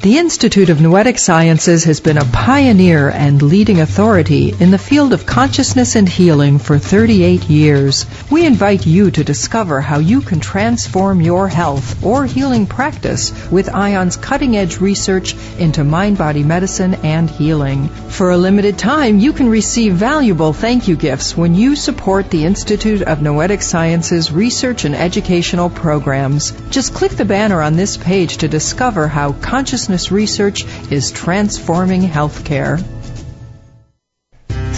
[0.02, 5.12] The Institute of Noetic Sciences has been a pioneer and leading authority in the field
[5.12, 8.06] of consciousness and healing for 38 years.
[8.30, 13.68] We invite you to discover how you can transform your health or healing practice with
[13.68, 17.88] IONS cutting edge research into mind body medicine and healing.
[17.88, 22.46] For a limited time, you can receive valuable thank you gifts when you support the
[22.46, 26.52] Institute of Noetic Sciences research and educational programs.
[26.70, 32.82] Just click the banner on this page to discover how consciousness research is transforming healthcare.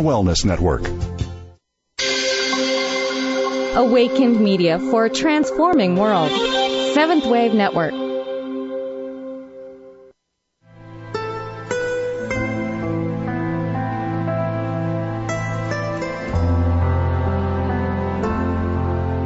[0.00, 0.82] Wellness Network.
[3.76, 6.30] Awakened Media for a transforming world.
[6.94, 7.94] Seventh Wave Network.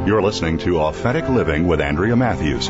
[0.07, 2.69] You're listening to Authentic Living with Andrea Matthews.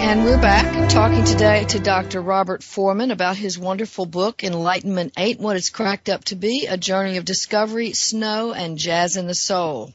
[0.00, 2.22] And we're back talking today to Dr.
[2.22, 6.76] Robert Forman about his wonderful book, Enlightenment Ain't, What It's Cracked Up to Be, A
[6.76, 9.92] Journey of Discovery, Snow, and Jazz in the Soul.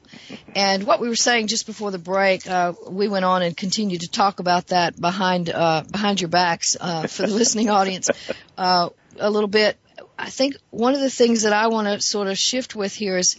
[0.56, 4.02] And what we were saying just before the break, uh, we went on and continued
[4.02, 8.10] to talk about that behind, uh, behind your backs, uh, for the listening audience,
[8.58, 9.78] uh, a little bit.
[10.20, 13.18] I think one of the things that I want to sort of shift with here
[13.18, 13.38] is,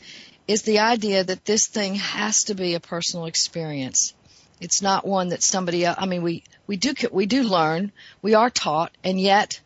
[0.48, 4.14] is the idea that this thing has to be a personal experience.
[4.60, 8.34] It's not one that somebody else, I mean, we, we do, we do learn, we
[8.34, 9.60] are taught, and yet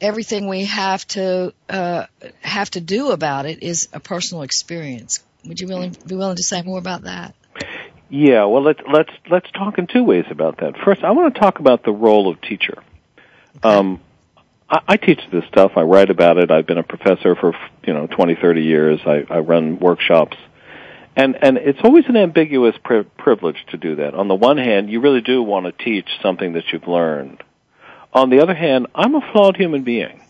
[0.00, 2.06] everything we have to, uh,
[2.40, 5.24] have to do about it is a personal experience.
[5.46, 7.34] Would you willing, be willing to say more about that?
[8.08, 10.74] Yeah, well, let's let's let's talk in two ways about that.
[10.84, 12.82] First, I want to talk about the role of teacher.
[13.64, 14.00] Um,
[14.70, 15.72] I, I teach this stuff.
[15.76, 16.52] I write about it.
[16.52, 17.52] I've been a professor for
[17.84, 19.00] you know twenty, thirty years.
[19.04, 20.36] I, I run workshops
[21.16, 24.14] and and it's always an ambiguous pri- privilege to do that.
[24.14, 27.42] On the one hand, you really do want to teach something that you've learned.
[28.12, 30.20] On the other hand, I'm a flawed human being,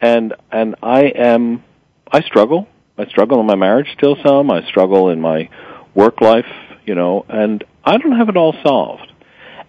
[0.00, 1.64] and and I am
[2.12, 2.68] I struggle.
[2.98, 4.50] I struggle in my marriage still some.
[4.50, 5.48] I struggle in my
[5.94, 6.50] work life,
[6.84, 9.10] you know, and I don't have it all solved.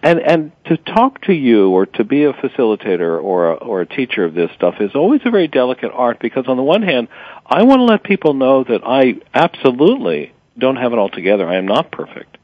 [0.02, 3.86] And and to talk to you or to be a facilitator or a, or a
[3.86, 7.08] teacher of this stuff is always a very delicate art because on the one hand,
[7.46, 11.46] I want to let people know that I absolutely don't have it all together.
[11.48, 12.38] I am not perfect.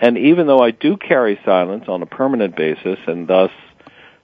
[0.00, 3.50] And even though I do carry silence on a permanent basis, and thus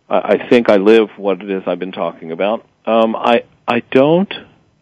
[0.08, 4.32] I think I live what it is I've been talking about, um, I I don't.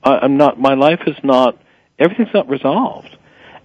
[0.03, 0.59] I, I'm not.
[0.59, 1.59] My life is not.
[1.99, 3.17] Everything's not resolved.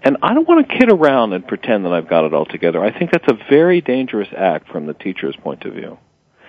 [0.03, 2.83] And I don't want to kid around and pretend that I've got it all together.
[2.83, 5.99] I think that's a very dangerous act from the teacher's point of view.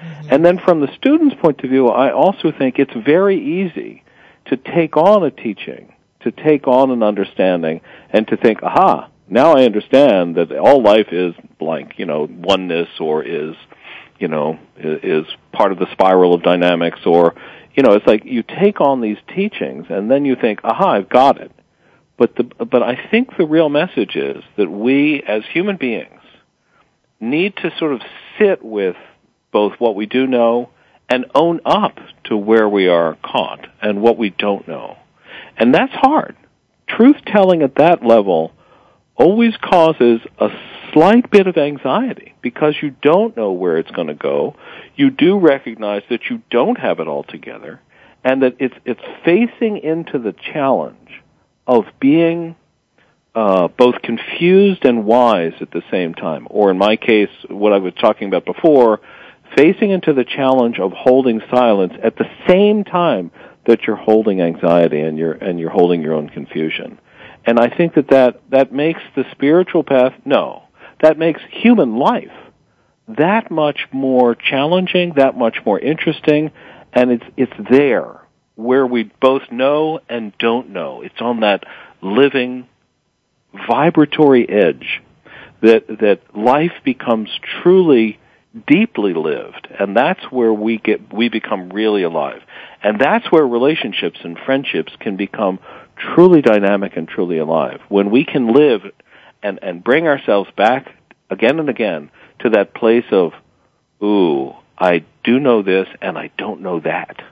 [0.01, 0.29] Mm-hmm.
[0.31, 4.05] And then from the student's point of view, I also think it's very easy
[4.47, 5.93] to take on a teaching
[6.25, 7.81] to take on an understanding
[8.11, 12.89] and to think, aha, now I understand that all life is blank, you know, oneness
[13.01, 13.55] or is,
[14.19, 17.35] you know, is part of the spiral of dynamics or,
[17.75, 21.09] you know, it's like you take on these teachings and then you think, aha, I've
[21.09, 21.51] got it.
[22.19, 26.21] But the, but I think the real message is that we as human beings
[27.21, 28.01] need to sort of
[28.39, 28.97] sit with
[29.51, 30.71] both what we do know
[31.09, 34.97] and own up to where we are caught and what we don't know.
[35.57, 36.37] And that's hard.
[36.89, 38.53] Truth telling at that level
[39.15, 40.49] always causes a
[40.93, 44.57] slight bit of anxiety because you don't know where it's going to go.
[44.97, 47.81] You do recognize that you don't have it all together
[48.25, 51.23] and that it's, it's facing into the challenge
[51.67, 52.57] of being
[53.35, 56.47] uh, both confused and wise at the same time.
[56.51, 59.01] Or in my case, what I was talking about before,
[59.57, 63.31] facing into the challenge of holding silence at the same time
[63.67, 66.99] that you're holding anxiety and you're and you're holding your own confusion.
[67.45, 70.63] And I think that that, that makes the spiritual path no.
[71.01, 72.31] That makes human life
[73.09, 76.51] that much more challenging, that much more interesting,
[76.93, 78.21] and it's it's there
[78.55, 81.03] where we both know and don't know.
[81.03, 81.65] It's on that
[82.01, 82.69] living
[83.67, 85.03] vibratory edge
[85.63, 87.31] that that life becomes
[87.63, 88.19] truly
[88.67, 92.43] deeply lived and that's where we get we become really alive
[92.83, 95.59] and that's where relationships and friendships can become
[95.97, 97.81] truly dynamic and truly alive.
[97.89, 98.83] When we can live
[99.43, 100.95] and, and bring ourselves back
[101.31, 103.33] again and again to that place of,
[104.03, 107.23] ooh, I do know this and I don't know that.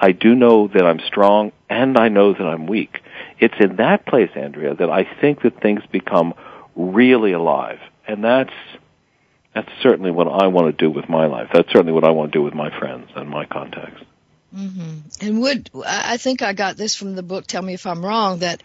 [0.00, 2.98] I do know that I'm strong and I know that I'm weak.
[3.38, 6.34] It's in that place, Andrea, that I think that things become
[6.76, 7.78] really alive.
[8.06, 8.52] And that's
[9.58, 11.48] that's certainly what I want to do with my life.
[11.52, 14.00] That's certainly what I want to do with my friends and my contacts.
[14.54, 15.26] Mm-hmm.
[15.26, 17.46] And would I think I got this from the book?
[17.46, 18.38] Tell me if I'm wrong.
[18.38, 18.62] That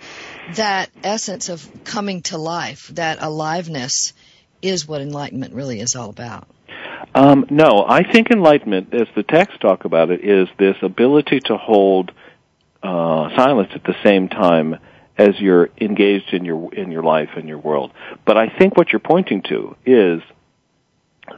[0.56, 4.14] that essence of coming to life, that aliveness,
[4.62, 6.48] is what enlightenment really is all about.
[7.16, 11.58] Um, no, I think enlightenment, as the texts talk about it, is this ability to
[11.58, 12.12] hold
[12.82, 14.78] uh, silence at the same time
[15.18, 17.92] as you're engaged in your in your life and your world.
[18.26, 20.22] But I think what you're pointing to is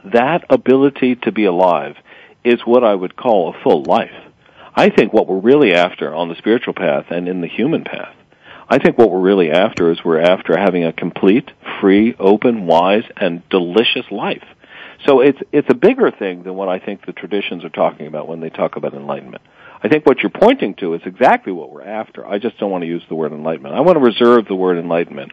[0.04, 1.96] that ability to be alive
[2.44, 4.14] is what I would call a full life.
[4.74, 8.14] I think what we're really after on the spiritual path and in the human path,
[8.68, 13.04] I think what we're really after is we're after having a complete, free, open, wise,
[13.16, 14.44] and delicious life.
[15.06, 18.28] So it's it's a bigger thing than what I think the traditions are talking about
[18.28, 19.42] when they talk about enlightenment.
[19.82, 22.26] I think what you're pointing to is exactly what we're after.
[22.26, 23.74] I just don't want to use the word enlightenment.
[23.74, 25.32] I want to reserve the word enlightenment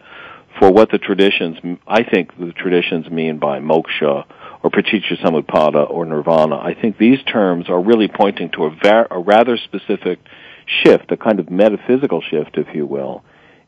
[0.60, 4.26] for what the traditions, I think the traditions mean by moksha
[4.64, 6.56] or pratityasamutpada or nirvana.
[6.56, 10.20] I think these terms are really pointing to a, var- a rather specific
[10.66, 13.24] shift, a kind of metaphysical shift, if you will,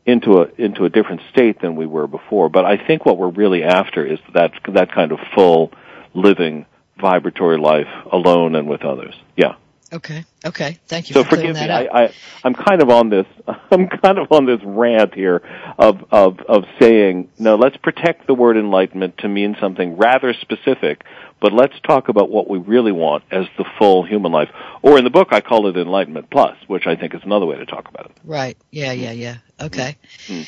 [0.06, 2.48] into a into a different state than we were before.
[2.48, 5.72] But I think what we're really after is that that kind of full,
[6.14, 6.64] living,
[6.98, 9.14] vibratory life alone and with others.
[9.36, 9.56] Yeah.
[9.92, 10.24] Okay.
[10.44, 10.78] Okay.
[10.86, 11.14] Thank you.
[11.14, 11.62] So for forgive me.
[11.62, 12.14] I, I,
[12.44, 13.26] I'm kind of on this.
[13.70, 15.42] I'm kind of on this rant here
[15.78, 17.56] of of of saying no.
[17.56, 21.04] Let's protect the word enlightenment to mean something rather specific,
[21.40, 24.48] but let's talk about what we really want as the full human life.
[24.82, 27.56] Or in the book, I call it enlightenment plus, which I think is another way
[27.56, 28.16] to talk about it.
[28.22, 28.56] Right.
[28.70, 28.92] Yeah.
[28.92, 29.12] Yeah.
[29.12, 29.36] Yeah.
[29.60, 29.96] Okay.
[30.26, 30.42] Mm-hmm.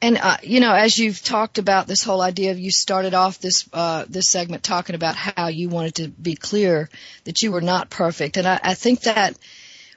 [0.00, 3.38] And uh, you know, as you've talked about this whole idea of you started off
[3.38, 6.90] this uh, this segment talking about how you wanted to be clear
[7.24, 9.11] that you were not perfect, and I, I think that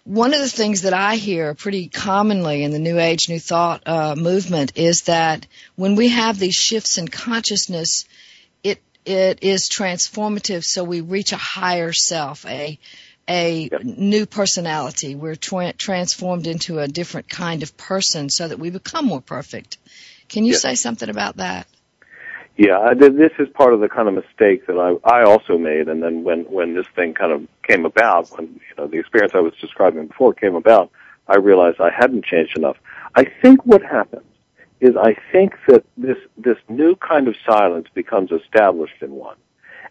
[0.06, 3.88] one of the things that I hear pretty commonly in the New Age, New Thought
[3.88, 8.06] uh, movement is that when we have these shifts in consciousness,
[8.64, 10.64] it it is transformative.
[10.64, 12.78] So we reach a higher self, a
[13.28, 13.84] a yep.
[13.84, 15.16] new personality.
[15.16, 19.80] We're tra- transformed into a different kind of person so that we become more perfect.
[20.30, 20.62] Can you yep.
[20.62, 21.68] say something about that?
[22.58, 26.02] Yeah, this is part of the kind of mistake that I I also made, and
[26.02, 29.40] then when when this thing kind of came about, when you know the experience I
[29.40, 30.92] was describing before came about,
[31.28, 32.78] I realized I hadn't changed enough.
[33.16, 34.26] I think what happens
[34.82, 39.38] is I think that this this new kind of silence becomes established in one,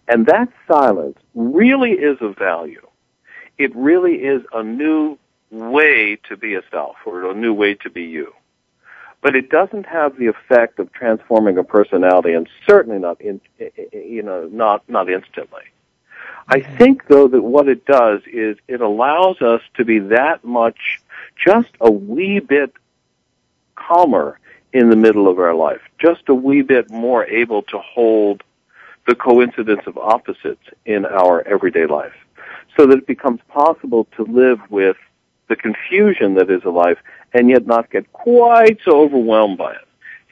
[0.09, 2.87] and that silence really is of value
[3.59, 5.19] it really is a new
[5.51, 8.33] way to be a self or a new way to be you.
[9.23, 13.41] But it doesn't have the effect of transforming a personality and certainly not in,
[13.93, 15.63] you know, not, not instantly.
[16.49, 21.01] I think though that what it does is it allows us to be that much,
[21.43, 22.73] just a wee bit
[23.77, 24.39] calmer
[24.73, 28.43] in the middle of our life, just a wee bit more able to hold
[29.07, 32.15] the coincidence of opposites in our everyday life
[32.77, 34.97] so that it becomes possible to live with
[35.49, 36.99] the confusion that is a life
[37.33, 39.79] and yet not get quite so overwhelmed by it.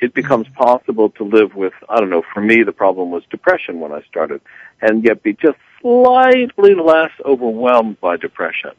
[0.01, 0.15] It mm-hmm.
[0.15, 3.93] becomes possible to live with, I don't know, for me the problem was depression when
[3.93, 4.41] I started,
[4.81, 8.71] and yet be just slightly less overwhelmed by depression.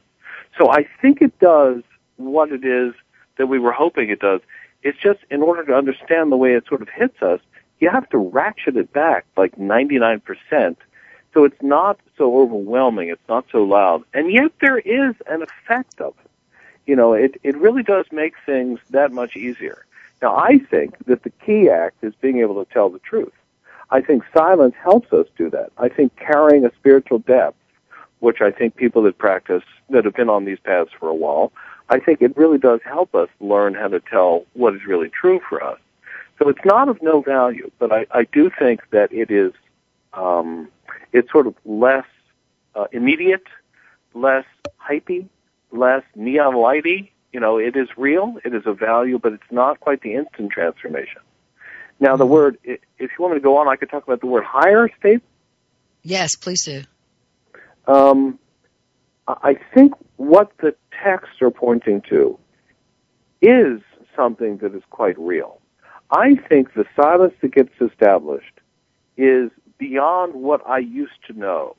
[0.57, 1.83] So I think it does
[2.17, 2.93] what it is
[3.37, 4.41] that we were hoping it does.
[4.81, 7.39] It's just in order to understand the way it sort of hits us,
[7.79, 10.75] you have to ratchet it back like 99%
[11.33, 13.09] so it's not so overwhelming.
[13.09, 14.03] It's not so loud.
[14.13, 16.29] And yet there is an effect of it.
[16.85, 19.85] You know, it, it really does make things that much easier.
[20.21, 23.33] Now I think that the key act is being able to tell the truth.
[23.93, 25.71] I think silence helps us do that.
[25.77, 27.55] I think carrying a spiritual depth,
[28.21, 31.53] which I think people that practice, that have been on these paths for a while,
[31.89, 35.39] I think it really does help us learn how to tell what is really true
[35.47, 35.77] for us.
[36.39, 39.53] So it's not of no value, but I, I do think that it is
[40.13, 40.69] um,
[41.11, 42.07] it's sort of less
[42.73, 43.45] uh, immediate,
[44.15, 44.45] less
[44.81, 45.27] hypey,
[45.71, 47.11] less neon lighty.
[47.31, 50.51] You know, it is real, it is a value, but it's not quite the instant
[50.51, 51.21] transformation.
[52.03, 54.27] Now, the word, if you want me to go on, I could talk about the
[54.27, 55.21] word higher state.
[56.01, 56.83] Yes, please do.
[57.87, 58.39] Um,
[59.25, 62.37] I think what the texts are pointing to
[63.41, 63.79] is
[64.17, 65.61] something that is quite real.
[66.11, 68.59] I think the silence that gets established
[69.15, 71.77] is beyond what I used to know.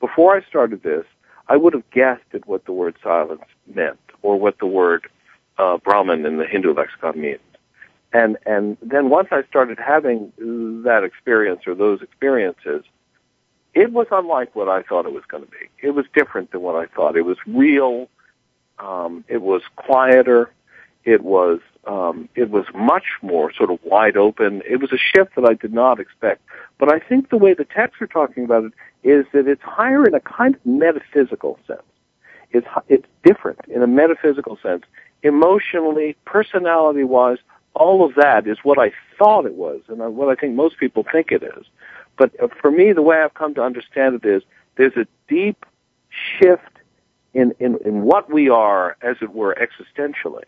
[0.00, 1.06] Before I started this,
[1.48, 3.40] I would have guessed at what the word silence
[3.74, 5.08] meant or what the word
[5.56, 7.40] uh, Brahman in the Hindu lexicon means.
[8.12, 10.32] And and then once I started having
[10.84, 12.84] that experience or those experiences,
[13.74, 15.68] it was unlike what I thought it was going to be.
[15.80, 17.16] It was different than what I thought.
[17.16, 18.08] It was real.
[18.78, 20.50] Um, it was quieter.
[21.04, 24.62] It was um, it was much more sort of wide open.
[24.68, 26.42] It was a shift that I did not expect.
[26.78, 30.06] But I think the way the texts are talking about it is that it's higher
[30.06, 31.82] in a kind of metaphysical sense.
[32.50, 34.84] It's it's different in a metaphysical sense,
[35.22, 37.38] emotionally, personality wise.
[37.74, 41.04] All of that is what I thought it was, and what I think most people
[41.10, 41.64] think it is.
[42.16, 44.42] But uh, for me, the way I've come to understand it is
[44.76, 45.64] there's a deep
[46.10, 46.78] shift
[47.34, 50.44] in, in, in what we are, as it were, existentially.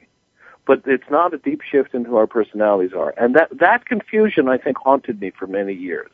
[0.67, 3.15] But it's not a deep shift into who our personalities are.
[3.17, 6.11] And that, that confusion, I think, haunted me for many years.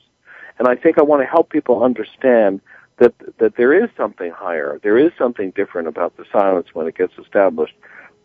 [0.59, 2.61] And I think I want to help people understand
[2.99, 4.79] that, that there is something higher.
[4.83, 7.75] There is something different about the silence when it gets established.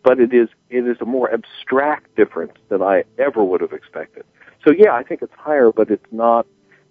[0.06, 4.22] But it is, it is a more abstract difference than I ever would have expected.
[4.64, 6.46] So yeah, I think it's higher, but it's not,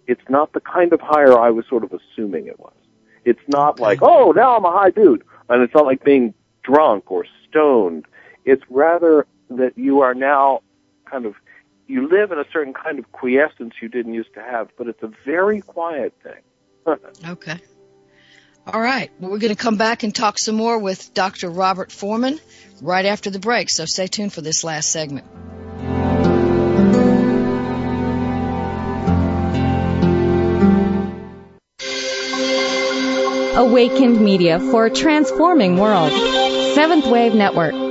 [0.05, 2.73] it's not the kind of higher I was sort of assuming it was.
[3.23, 5.23] It's not like, oh, now I'm a high dude.
[5.47, 8.05] And it's not like being drunk or stoned.
[8.43, 10.61] It's rather that you are now
[11.09, 11.35] kind of,
[11.87, 15.03] you live in a certain kind of quiescence you didn't used to have, but it's
[15.03, 16.97] a very quiet thing.
[17.29, 17.61] okay.
[18.67, 19.11] All right.
[19.19, 21.49] Well, we're going to come back and talk some more with Dr.
[21.49, 22.39] Robert Forman
[22.81, 25.27] right after the break, so stay tuned for this last segment.
[33.55, 36.11] Awakened Media for a transforming world.
[36.73, 37.84] Seventh Wave Network.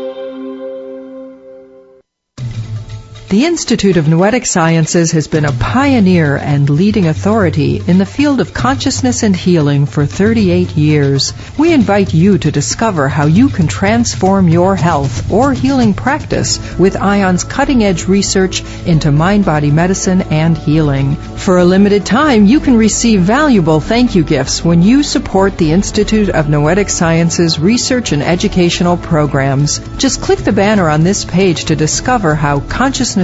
[3.34, 8.40] The Institute of Noetic Sciences has been a pioneer and leading authority in the field
[8.40, 11.34] of consciousness and healing for 38 years.
[11.58, 16.94] We invite you to discover how you can transform your health or healing practice with
[16.94, 21.16] IONS' cutting edge research into mind body medicine and healing.
[21.16, 25.72] For a limited time, you can receive valuable thank you gifts when you support the
[25.72, 29.80] Institute of Noetic Sciences research and educational programs.
[29.98, 33.23] Just click the banner on this page to discover how consciousness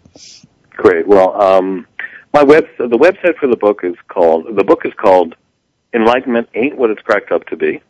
[0.76, 1.06] Great.
[1.06, 1.86] Well, um,
[2.32, 5.34] my web the website for the book is called the book is called
[5.94, 7.82] Enlightenment Ain't What It's Cracked Up to Be,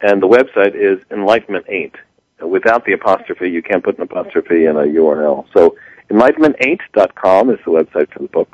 [0.00, 1.94] and the website is Enlightenment Ain't.
[2.40, 5.46] Without the apostrophe, you can't put an apostrophe in a URL.
[5.52, 5.76] So
[6.10, 8.50] enlightenmentain't.com is the website for the book.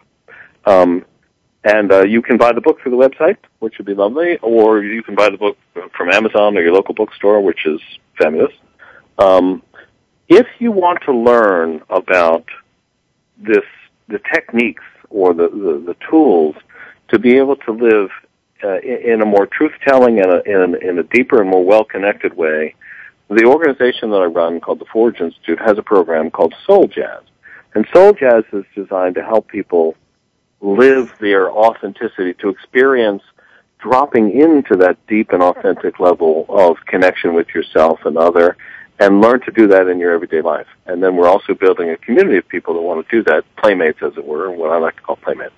[0.67, 1.05] Um,
[1.65, 4.83] and uh, you can buy the book through the website, which would be lovely, or
[4.83, 5.57] you can buy the book
[5.97, 7.81] from Amazon or your local bookstore, which is
[8.19, 8.53] fabulous.
[9.19, 9.63] Um,
[10.29, 12.45] if you want to learn about
[13.43, 13.65] this
[14.09, 16.57] the techniques or the, the, the tools
[17.09, 18.11] to be able to live
[18.65, 21.65] uh, in, in, a more truth telling and in, in, in a deeper and more
[21.65, 22.75] well connected way.
[23.29, 27.23] The organization that I run called the Forge Institute has a program called Soul Jazz.
[27.75, 29.97] And Soul Jazz is designed to help people
[30.61, 33.23] live their authenticity, to experience
[33.79, 38.57] dropping into that deep and authentic level of connection with yourself and other
[39.03, 40.69] and learn to do that in your everyday life.
[40.87, 44.01] And then we're also building a community of people that want to do that, playmates
[44.01, 45.55] as it were, what I like to call playmates.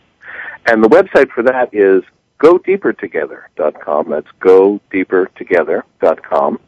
[0.65, 2.03] And the website for that is
[2.41, 4.09] godeepertogether.com.
[4.09, 6.59] That's godeepertogether.com.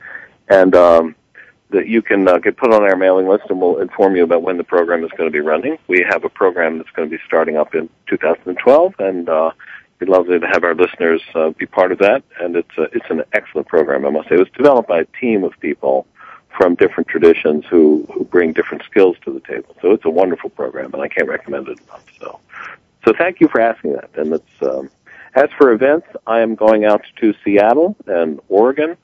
[0.49, 1.15] And um,
[1.71, 4.43] that you can uh, get put on our mailing list and we'll inform you about
[4.43, 5.79] when the program is going to be running.
[5.89, 9.53] We have a program that's going to be starting up in 2012 and uh,
[9.99, 12.23] we'd love to have our listeners uh, be part of that.
[12.39, 14.35] And it's, it's an excellent program, I must say.
[14.35, 16.07] It was developed by a team of people
[16.57, 19.77] from different traditions who, who bring different skills to the table.
[19.83, 22.05] So it's a wonderful program and I can't recommend it enough.
[22.19, 22.41] So,
[23.05, 24.11] so thank you for asking that.
[24.17, 24.91] And it's, um,
[25.35, 28.97] as for events, I am going out to Seattle and Oregon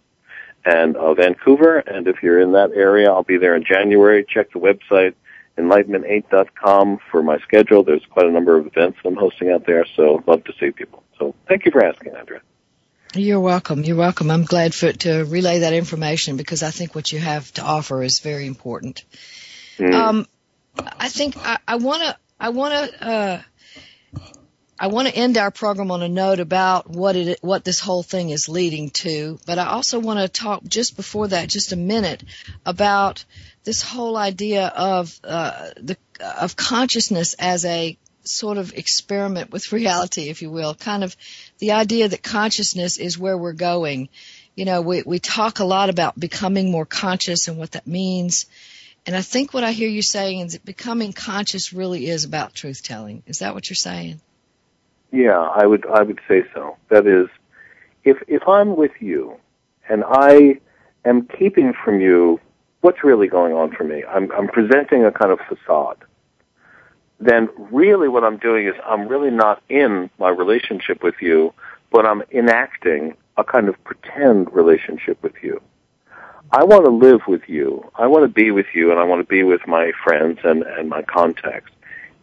[0.64, 1.78] and uh, Vancouver.
[1.78, 4.24] And if you're in that area, I'll be there in January.
[4.24, 5.14] Check the website,
[5.58, 7.82] enlightenmentain't.com for my schedule.
[7.82, 11.02] There's quite a number of events I'm hosting out there, so love to see people.
[11.18, 12.40] So thank you for asking, Andrea.
[13.14, 13.84] You're welcome.
[13.84, 14.30] You're welcome.
[14.30, 18.02] I'm glad for, to relay that information because I think what you have to offer
[18.02, 19.04] is very important.
[19.78, 19.94] Mm.
[19.94, 20.26] Um,
[20.98, 21.36] I think
[21.66, 23.42] I want to, I want to, uh,
[24.82, 28.02] I want to end our program on a note about what it what this whole
[28.02, 31.76] thing is leading to, but I also want to talk just before that, just a
[31.76, 32.24] minute,
[32.66, 33.24] about
[33.62, 40.28] this whole idea of uh, the of consciousness as a sort of experiment with reality,
[40.28, 41.16] if you will, kind of
[41.58, 44.08] the idea that consciousness is where we're going.
[44.54, 48.46] You know, we we talk a lot about becoming more conscious and what that means.
[49.06, 52.54] And I think what I hear you saying is that becoming conscious really is about
[52.54, 53.22] truth telling.
[53.26, 54.20] Is that what you're saying?
[55.10, 56.76] Yeah, I would I would say so.
[56.88, 57.28] That is,
[58.04, 59.36] if if I'm with you,
[59.88, 60.60] and I
[61.04, 62.40] am keeping from you
[62.80, 66.04] what's really going on for me, I'm I'm presenting a kind of facade.
[67.22, 71.54] Then really, what I'm doing is I'm really not in my relationship with you,
[71.90, 75.60] but I'm enacting a kind of pretend relationship with you.
[76.50, 77.90] I want to live with you.
[77.94, 80.62] I want to be with you, and I want to be with my friends and
[80.64, 81.70] and my contacts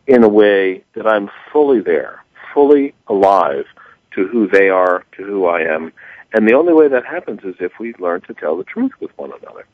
[0.05, 2.23] in a way that I'm fully there
[2.53, 3.65] fully alive
[4.11, 5.93] to who they are, to who I am.
[6.33, 9.11] And the only way that happens is if we learn to tell the truth with
[9.17, 9.65] one another.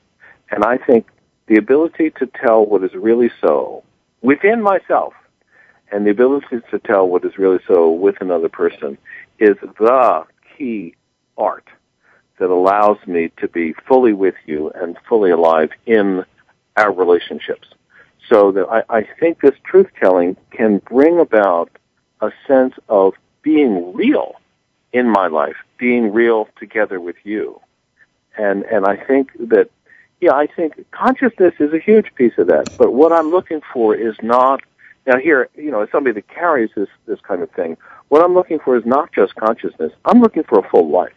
[0.51, 1.07] And I think
[1.47, 3.83] the ability to tell what is really so
[4.25, 5.13] within myself
[5.91, 8.97] and the ability to tell what is really so with another person
[9.39, 10.23] is the
[10.57, 10.95] key
[11.37, 11.67] art
[12.39, 16.25] that allows me to be fully with you and fully alive in
[16.75, 17.67] our relationships.
[18.27, 21.69] So that I, I think this truth telling can bring about
[22.19, 23.13] a sense of
[23.43, 24.35] being real
[24.91, 27.61] in my life, being real together with you.
[28.37, 29.69] And, and I think that,
[30.21, 32.77] yeah, I think consciousness is a huge piece of that.
[32.77, 34.61] But what I'm looking for is not,
[35.05, 37.77] now here, you know, as somebody that carries this, this kind of thing,
[38.09, 39.91] what I'm looking for is not just consciousness.
[40.05, 41.13] I'm looking for a full life.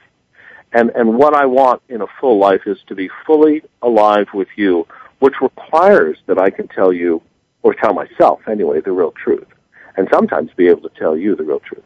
[0.72, 4.48] And, and what I want in a full life is to be fully alive with
[4.56, 4.86] you,
[5.18, 7.22] which requires that I can tell you,
[7.62, 9.46] or tell myself anyway, the real truth
[9.98, 11.84] and sometimes be able to tell you the real truth.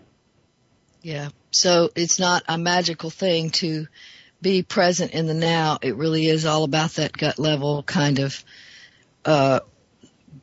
[1.00, 1.30] Yeah.
[1.50, 3.86] So it's not a magical thing to
[4.42, 5.78] be present in the now.
[5.80, 8.44] It really is all about that gut level kind of
[9.24, 9.60] uh,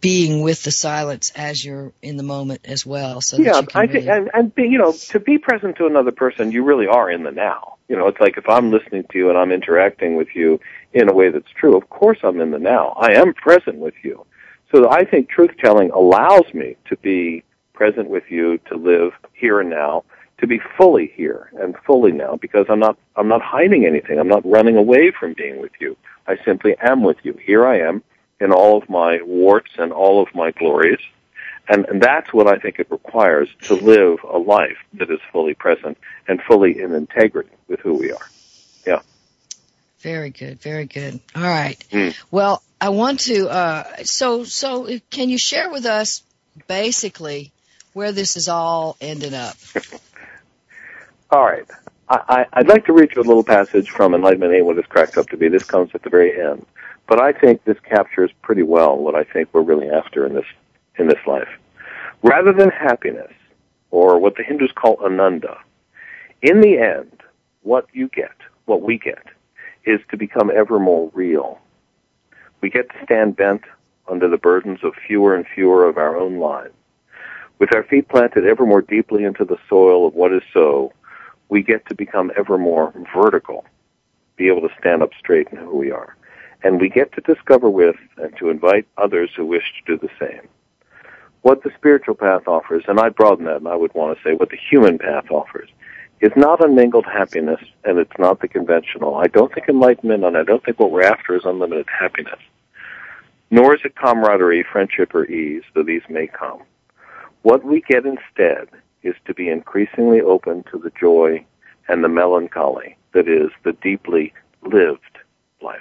[0.01, 3.21] being with the silence as you're in the moment as well.
[3.21, 6.51] So yeah, I think, and, and be, you know, to be present to another person,
[6.51, 7.75] you really are in the now.
[7.89, 10.59] You know, it's like if I'm listening to you and I'm interacting with you
[10.93, 12.89] in a way that's true, of course I'm in the now.
[12.97, 14.25] I am present with you.
[14.71, 17.43] So I think truth telling allows me to be
[17.73, 20.03] present with you, to live here and now,
[20.39, 24.19] to be fully here and fully now because I'm not, I'm not hiding anything.
[24.19, 25.97] I'm not running away from being with you.
[26.27, 27.33] I simply am with you.
[27.33, 28.03] Here I am
[28.39, 30.99] in all of my warts and all of my glories.
[31.67, 35.53] And, and that's what I think it requires to live a life that is fully
[35.53, 38.27] present and fully in integrity with who we are.
[38.87, 39.01] Yeah.
[39.99, 40.61] Very good.
[40.61, 41.19] Very good.
[41.35, 41.77] All right.
[41.91, 42.15] Mm.
[42.31, 46.23] Well, I want to, uh, so, so can you share with us
[46.67, 47.51] basically
[47.93, 49.55] where this is all ended up.
[51.31, 51.65] all right.
[52.09, 55.15] I, would like to read you a little passage from Enlightenment Ain't What It's Cracked
[55.15, 55.47] Up to Be.
[55.47, 56.65] This comes at the very end.
[57.05, 60.45] But I think this captures pretty well what I think we're really after in this,
[60.97, 61.49] in this life.
[62.23, 63.31] Rather than happiness,
[63.91, 65.59] or what the Hindus call ananda,
[66.41, 67.21] in the end,
[67.61, 69.23] what you get, what we get,
[69.85, 71.59] is to become ever more real.
[72.61, 73.63] We get to stand bent
[74.07, 76.73] under the burdens of fewer and fewer of our own lives
[77.59, 80.91] with our feet planted ever more deeply into the soil of what is so,
[81.49, 83.65] we get to become ever more vertical,
[84.37, 86.15] be able to stand up straight in who we are.
[86.63, 90.13] And we get to discover with and to invite others who wish to do the
[90.19, 90.47] same.
[91.41, 94.33] What the spiritual path offers, and I broaden that and I would want to say
[94.33, 95.69] what the human path offers,
[96.19, 99.15] is not unmingled happiness, and it's not the conventional.
[99.15, 102.39] I don't think enlightenment, and I don't think what we're after is unlimited happiness.
[103.51, 106.61] Nor is it camaraderie, friendship, or ease, though these may come.
[107.41, 108.67] What we get instead
[109.03, 111.43] is to be increasingly open to the joy
[111.87, 114.33] and the melancholy that is the deeply
[114.63, 115.17] lived
[115.61, 115.79] life.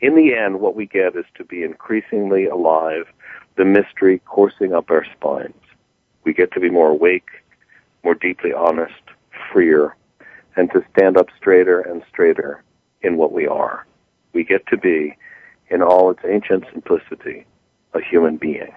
[0.00, 3.06] In the end, what we get is to be increasingly alive,
[3.56, 5.54] the mystery coursing up our spines.
[6.24, 7.28] We get to be more awake,
[8.04, 9.02] more deeply honest,
[9.52, 9.96] freer,
[10.56, 12.62] and to stand up straighter and straighter
[13.02, 13.86] in what we are.
[14.32, 15.16] We get to be,
[15.68, 17.46] in all its ancient simplicity,
[17.94, 18.72] a human being.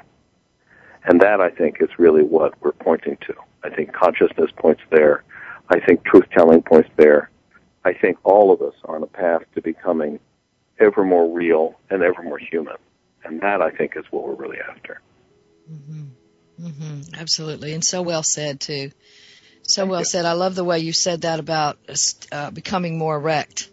[1.07, 3.35] And that, I think, is really what we're pointing to.
[3.63, 5.23] I think consciousness points there.
[5.69, 7.29] I think truth telling points there.
[7.83, 10.19] I think all of us are on a path to becoming
[10.79, 12.75] ever more real and ever more human.
[13.23, 15.01] And that, I think, is what we're really after.
[15.71, 16.67] Mm-hmm.
[16.67, 17.15] Mm-hmm.
[17.15, 17.73] Absolutely.
[17.73, 18.91] And so well said, too.
[19.63, 20.25] So well said.
[20.25, 21.77] I love the way you said that about
[22.31, 23.69] uh, becoming more erect.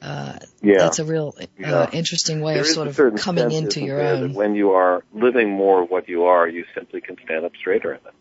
[0.00, 1.90] Uh, yeah, that's a real uh, yeah.
[1.90, 4.32] interesting way there of sort of coming sense, into your own.
[4.32, 8.00] when you are living more what you are, you simply can stand up straighter in
[8.06, 8.14] it.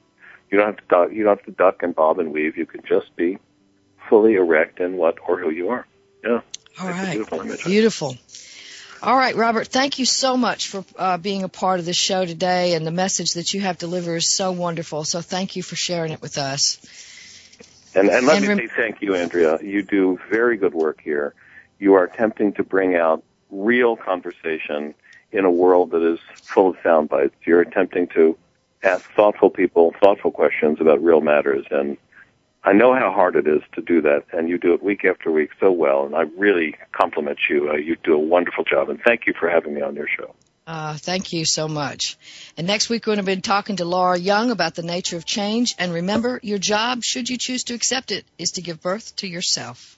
[0.49, 2.57] You don't have to duck, you don't have to duck and bob and weave.
[2.57, 3.37] You can just be
[4.09, 5.85] fully erect in what or who you are.
[6.23, 6.41] Yeah.
[6.79, 7.11] All right.
[7.13, 8.17] Beautiful, beautiful.
[9.03, 9.67] All right, Robert.
[9.67, 12.91] Thank you so much for uh, being a part of this show today, and the
[12.91, 15.03] message that you have delivered is so wonderful.
[15.03, 16.79] So thank you for sharing it with us.
[17.93, 19.59] And, and let and me rem- say thank you, Andrea.
[19.61, 21.35] You do very good work here
[21.79, 24.93] you are attempting to bring out real conversation
[25.31, 27.35] in a world that is full of sound bites.
[27.45, 28.37] You're attempting to
[28.83, 31.97] ask thoughtful people thoughtful questions about real matters and
[32.67, 35.31] I know how hard it is to do that, and you do it week after
[35.31, 37.69] week so well, and I really compliment you.
[37.69, 40.35] Uh, you do a wonderful job, and thank you for having me on your show.
[40.65, 42.17] Uh, thank you so much.
[42.57, 45.23] And next week we're going to be talking to Laura Young about the nature of
[45.23, 45.75] change.
[45.79, 49.27] And remember, your job, should you choose to accept it, is to give birth to
[49.29, 49.97] yourself.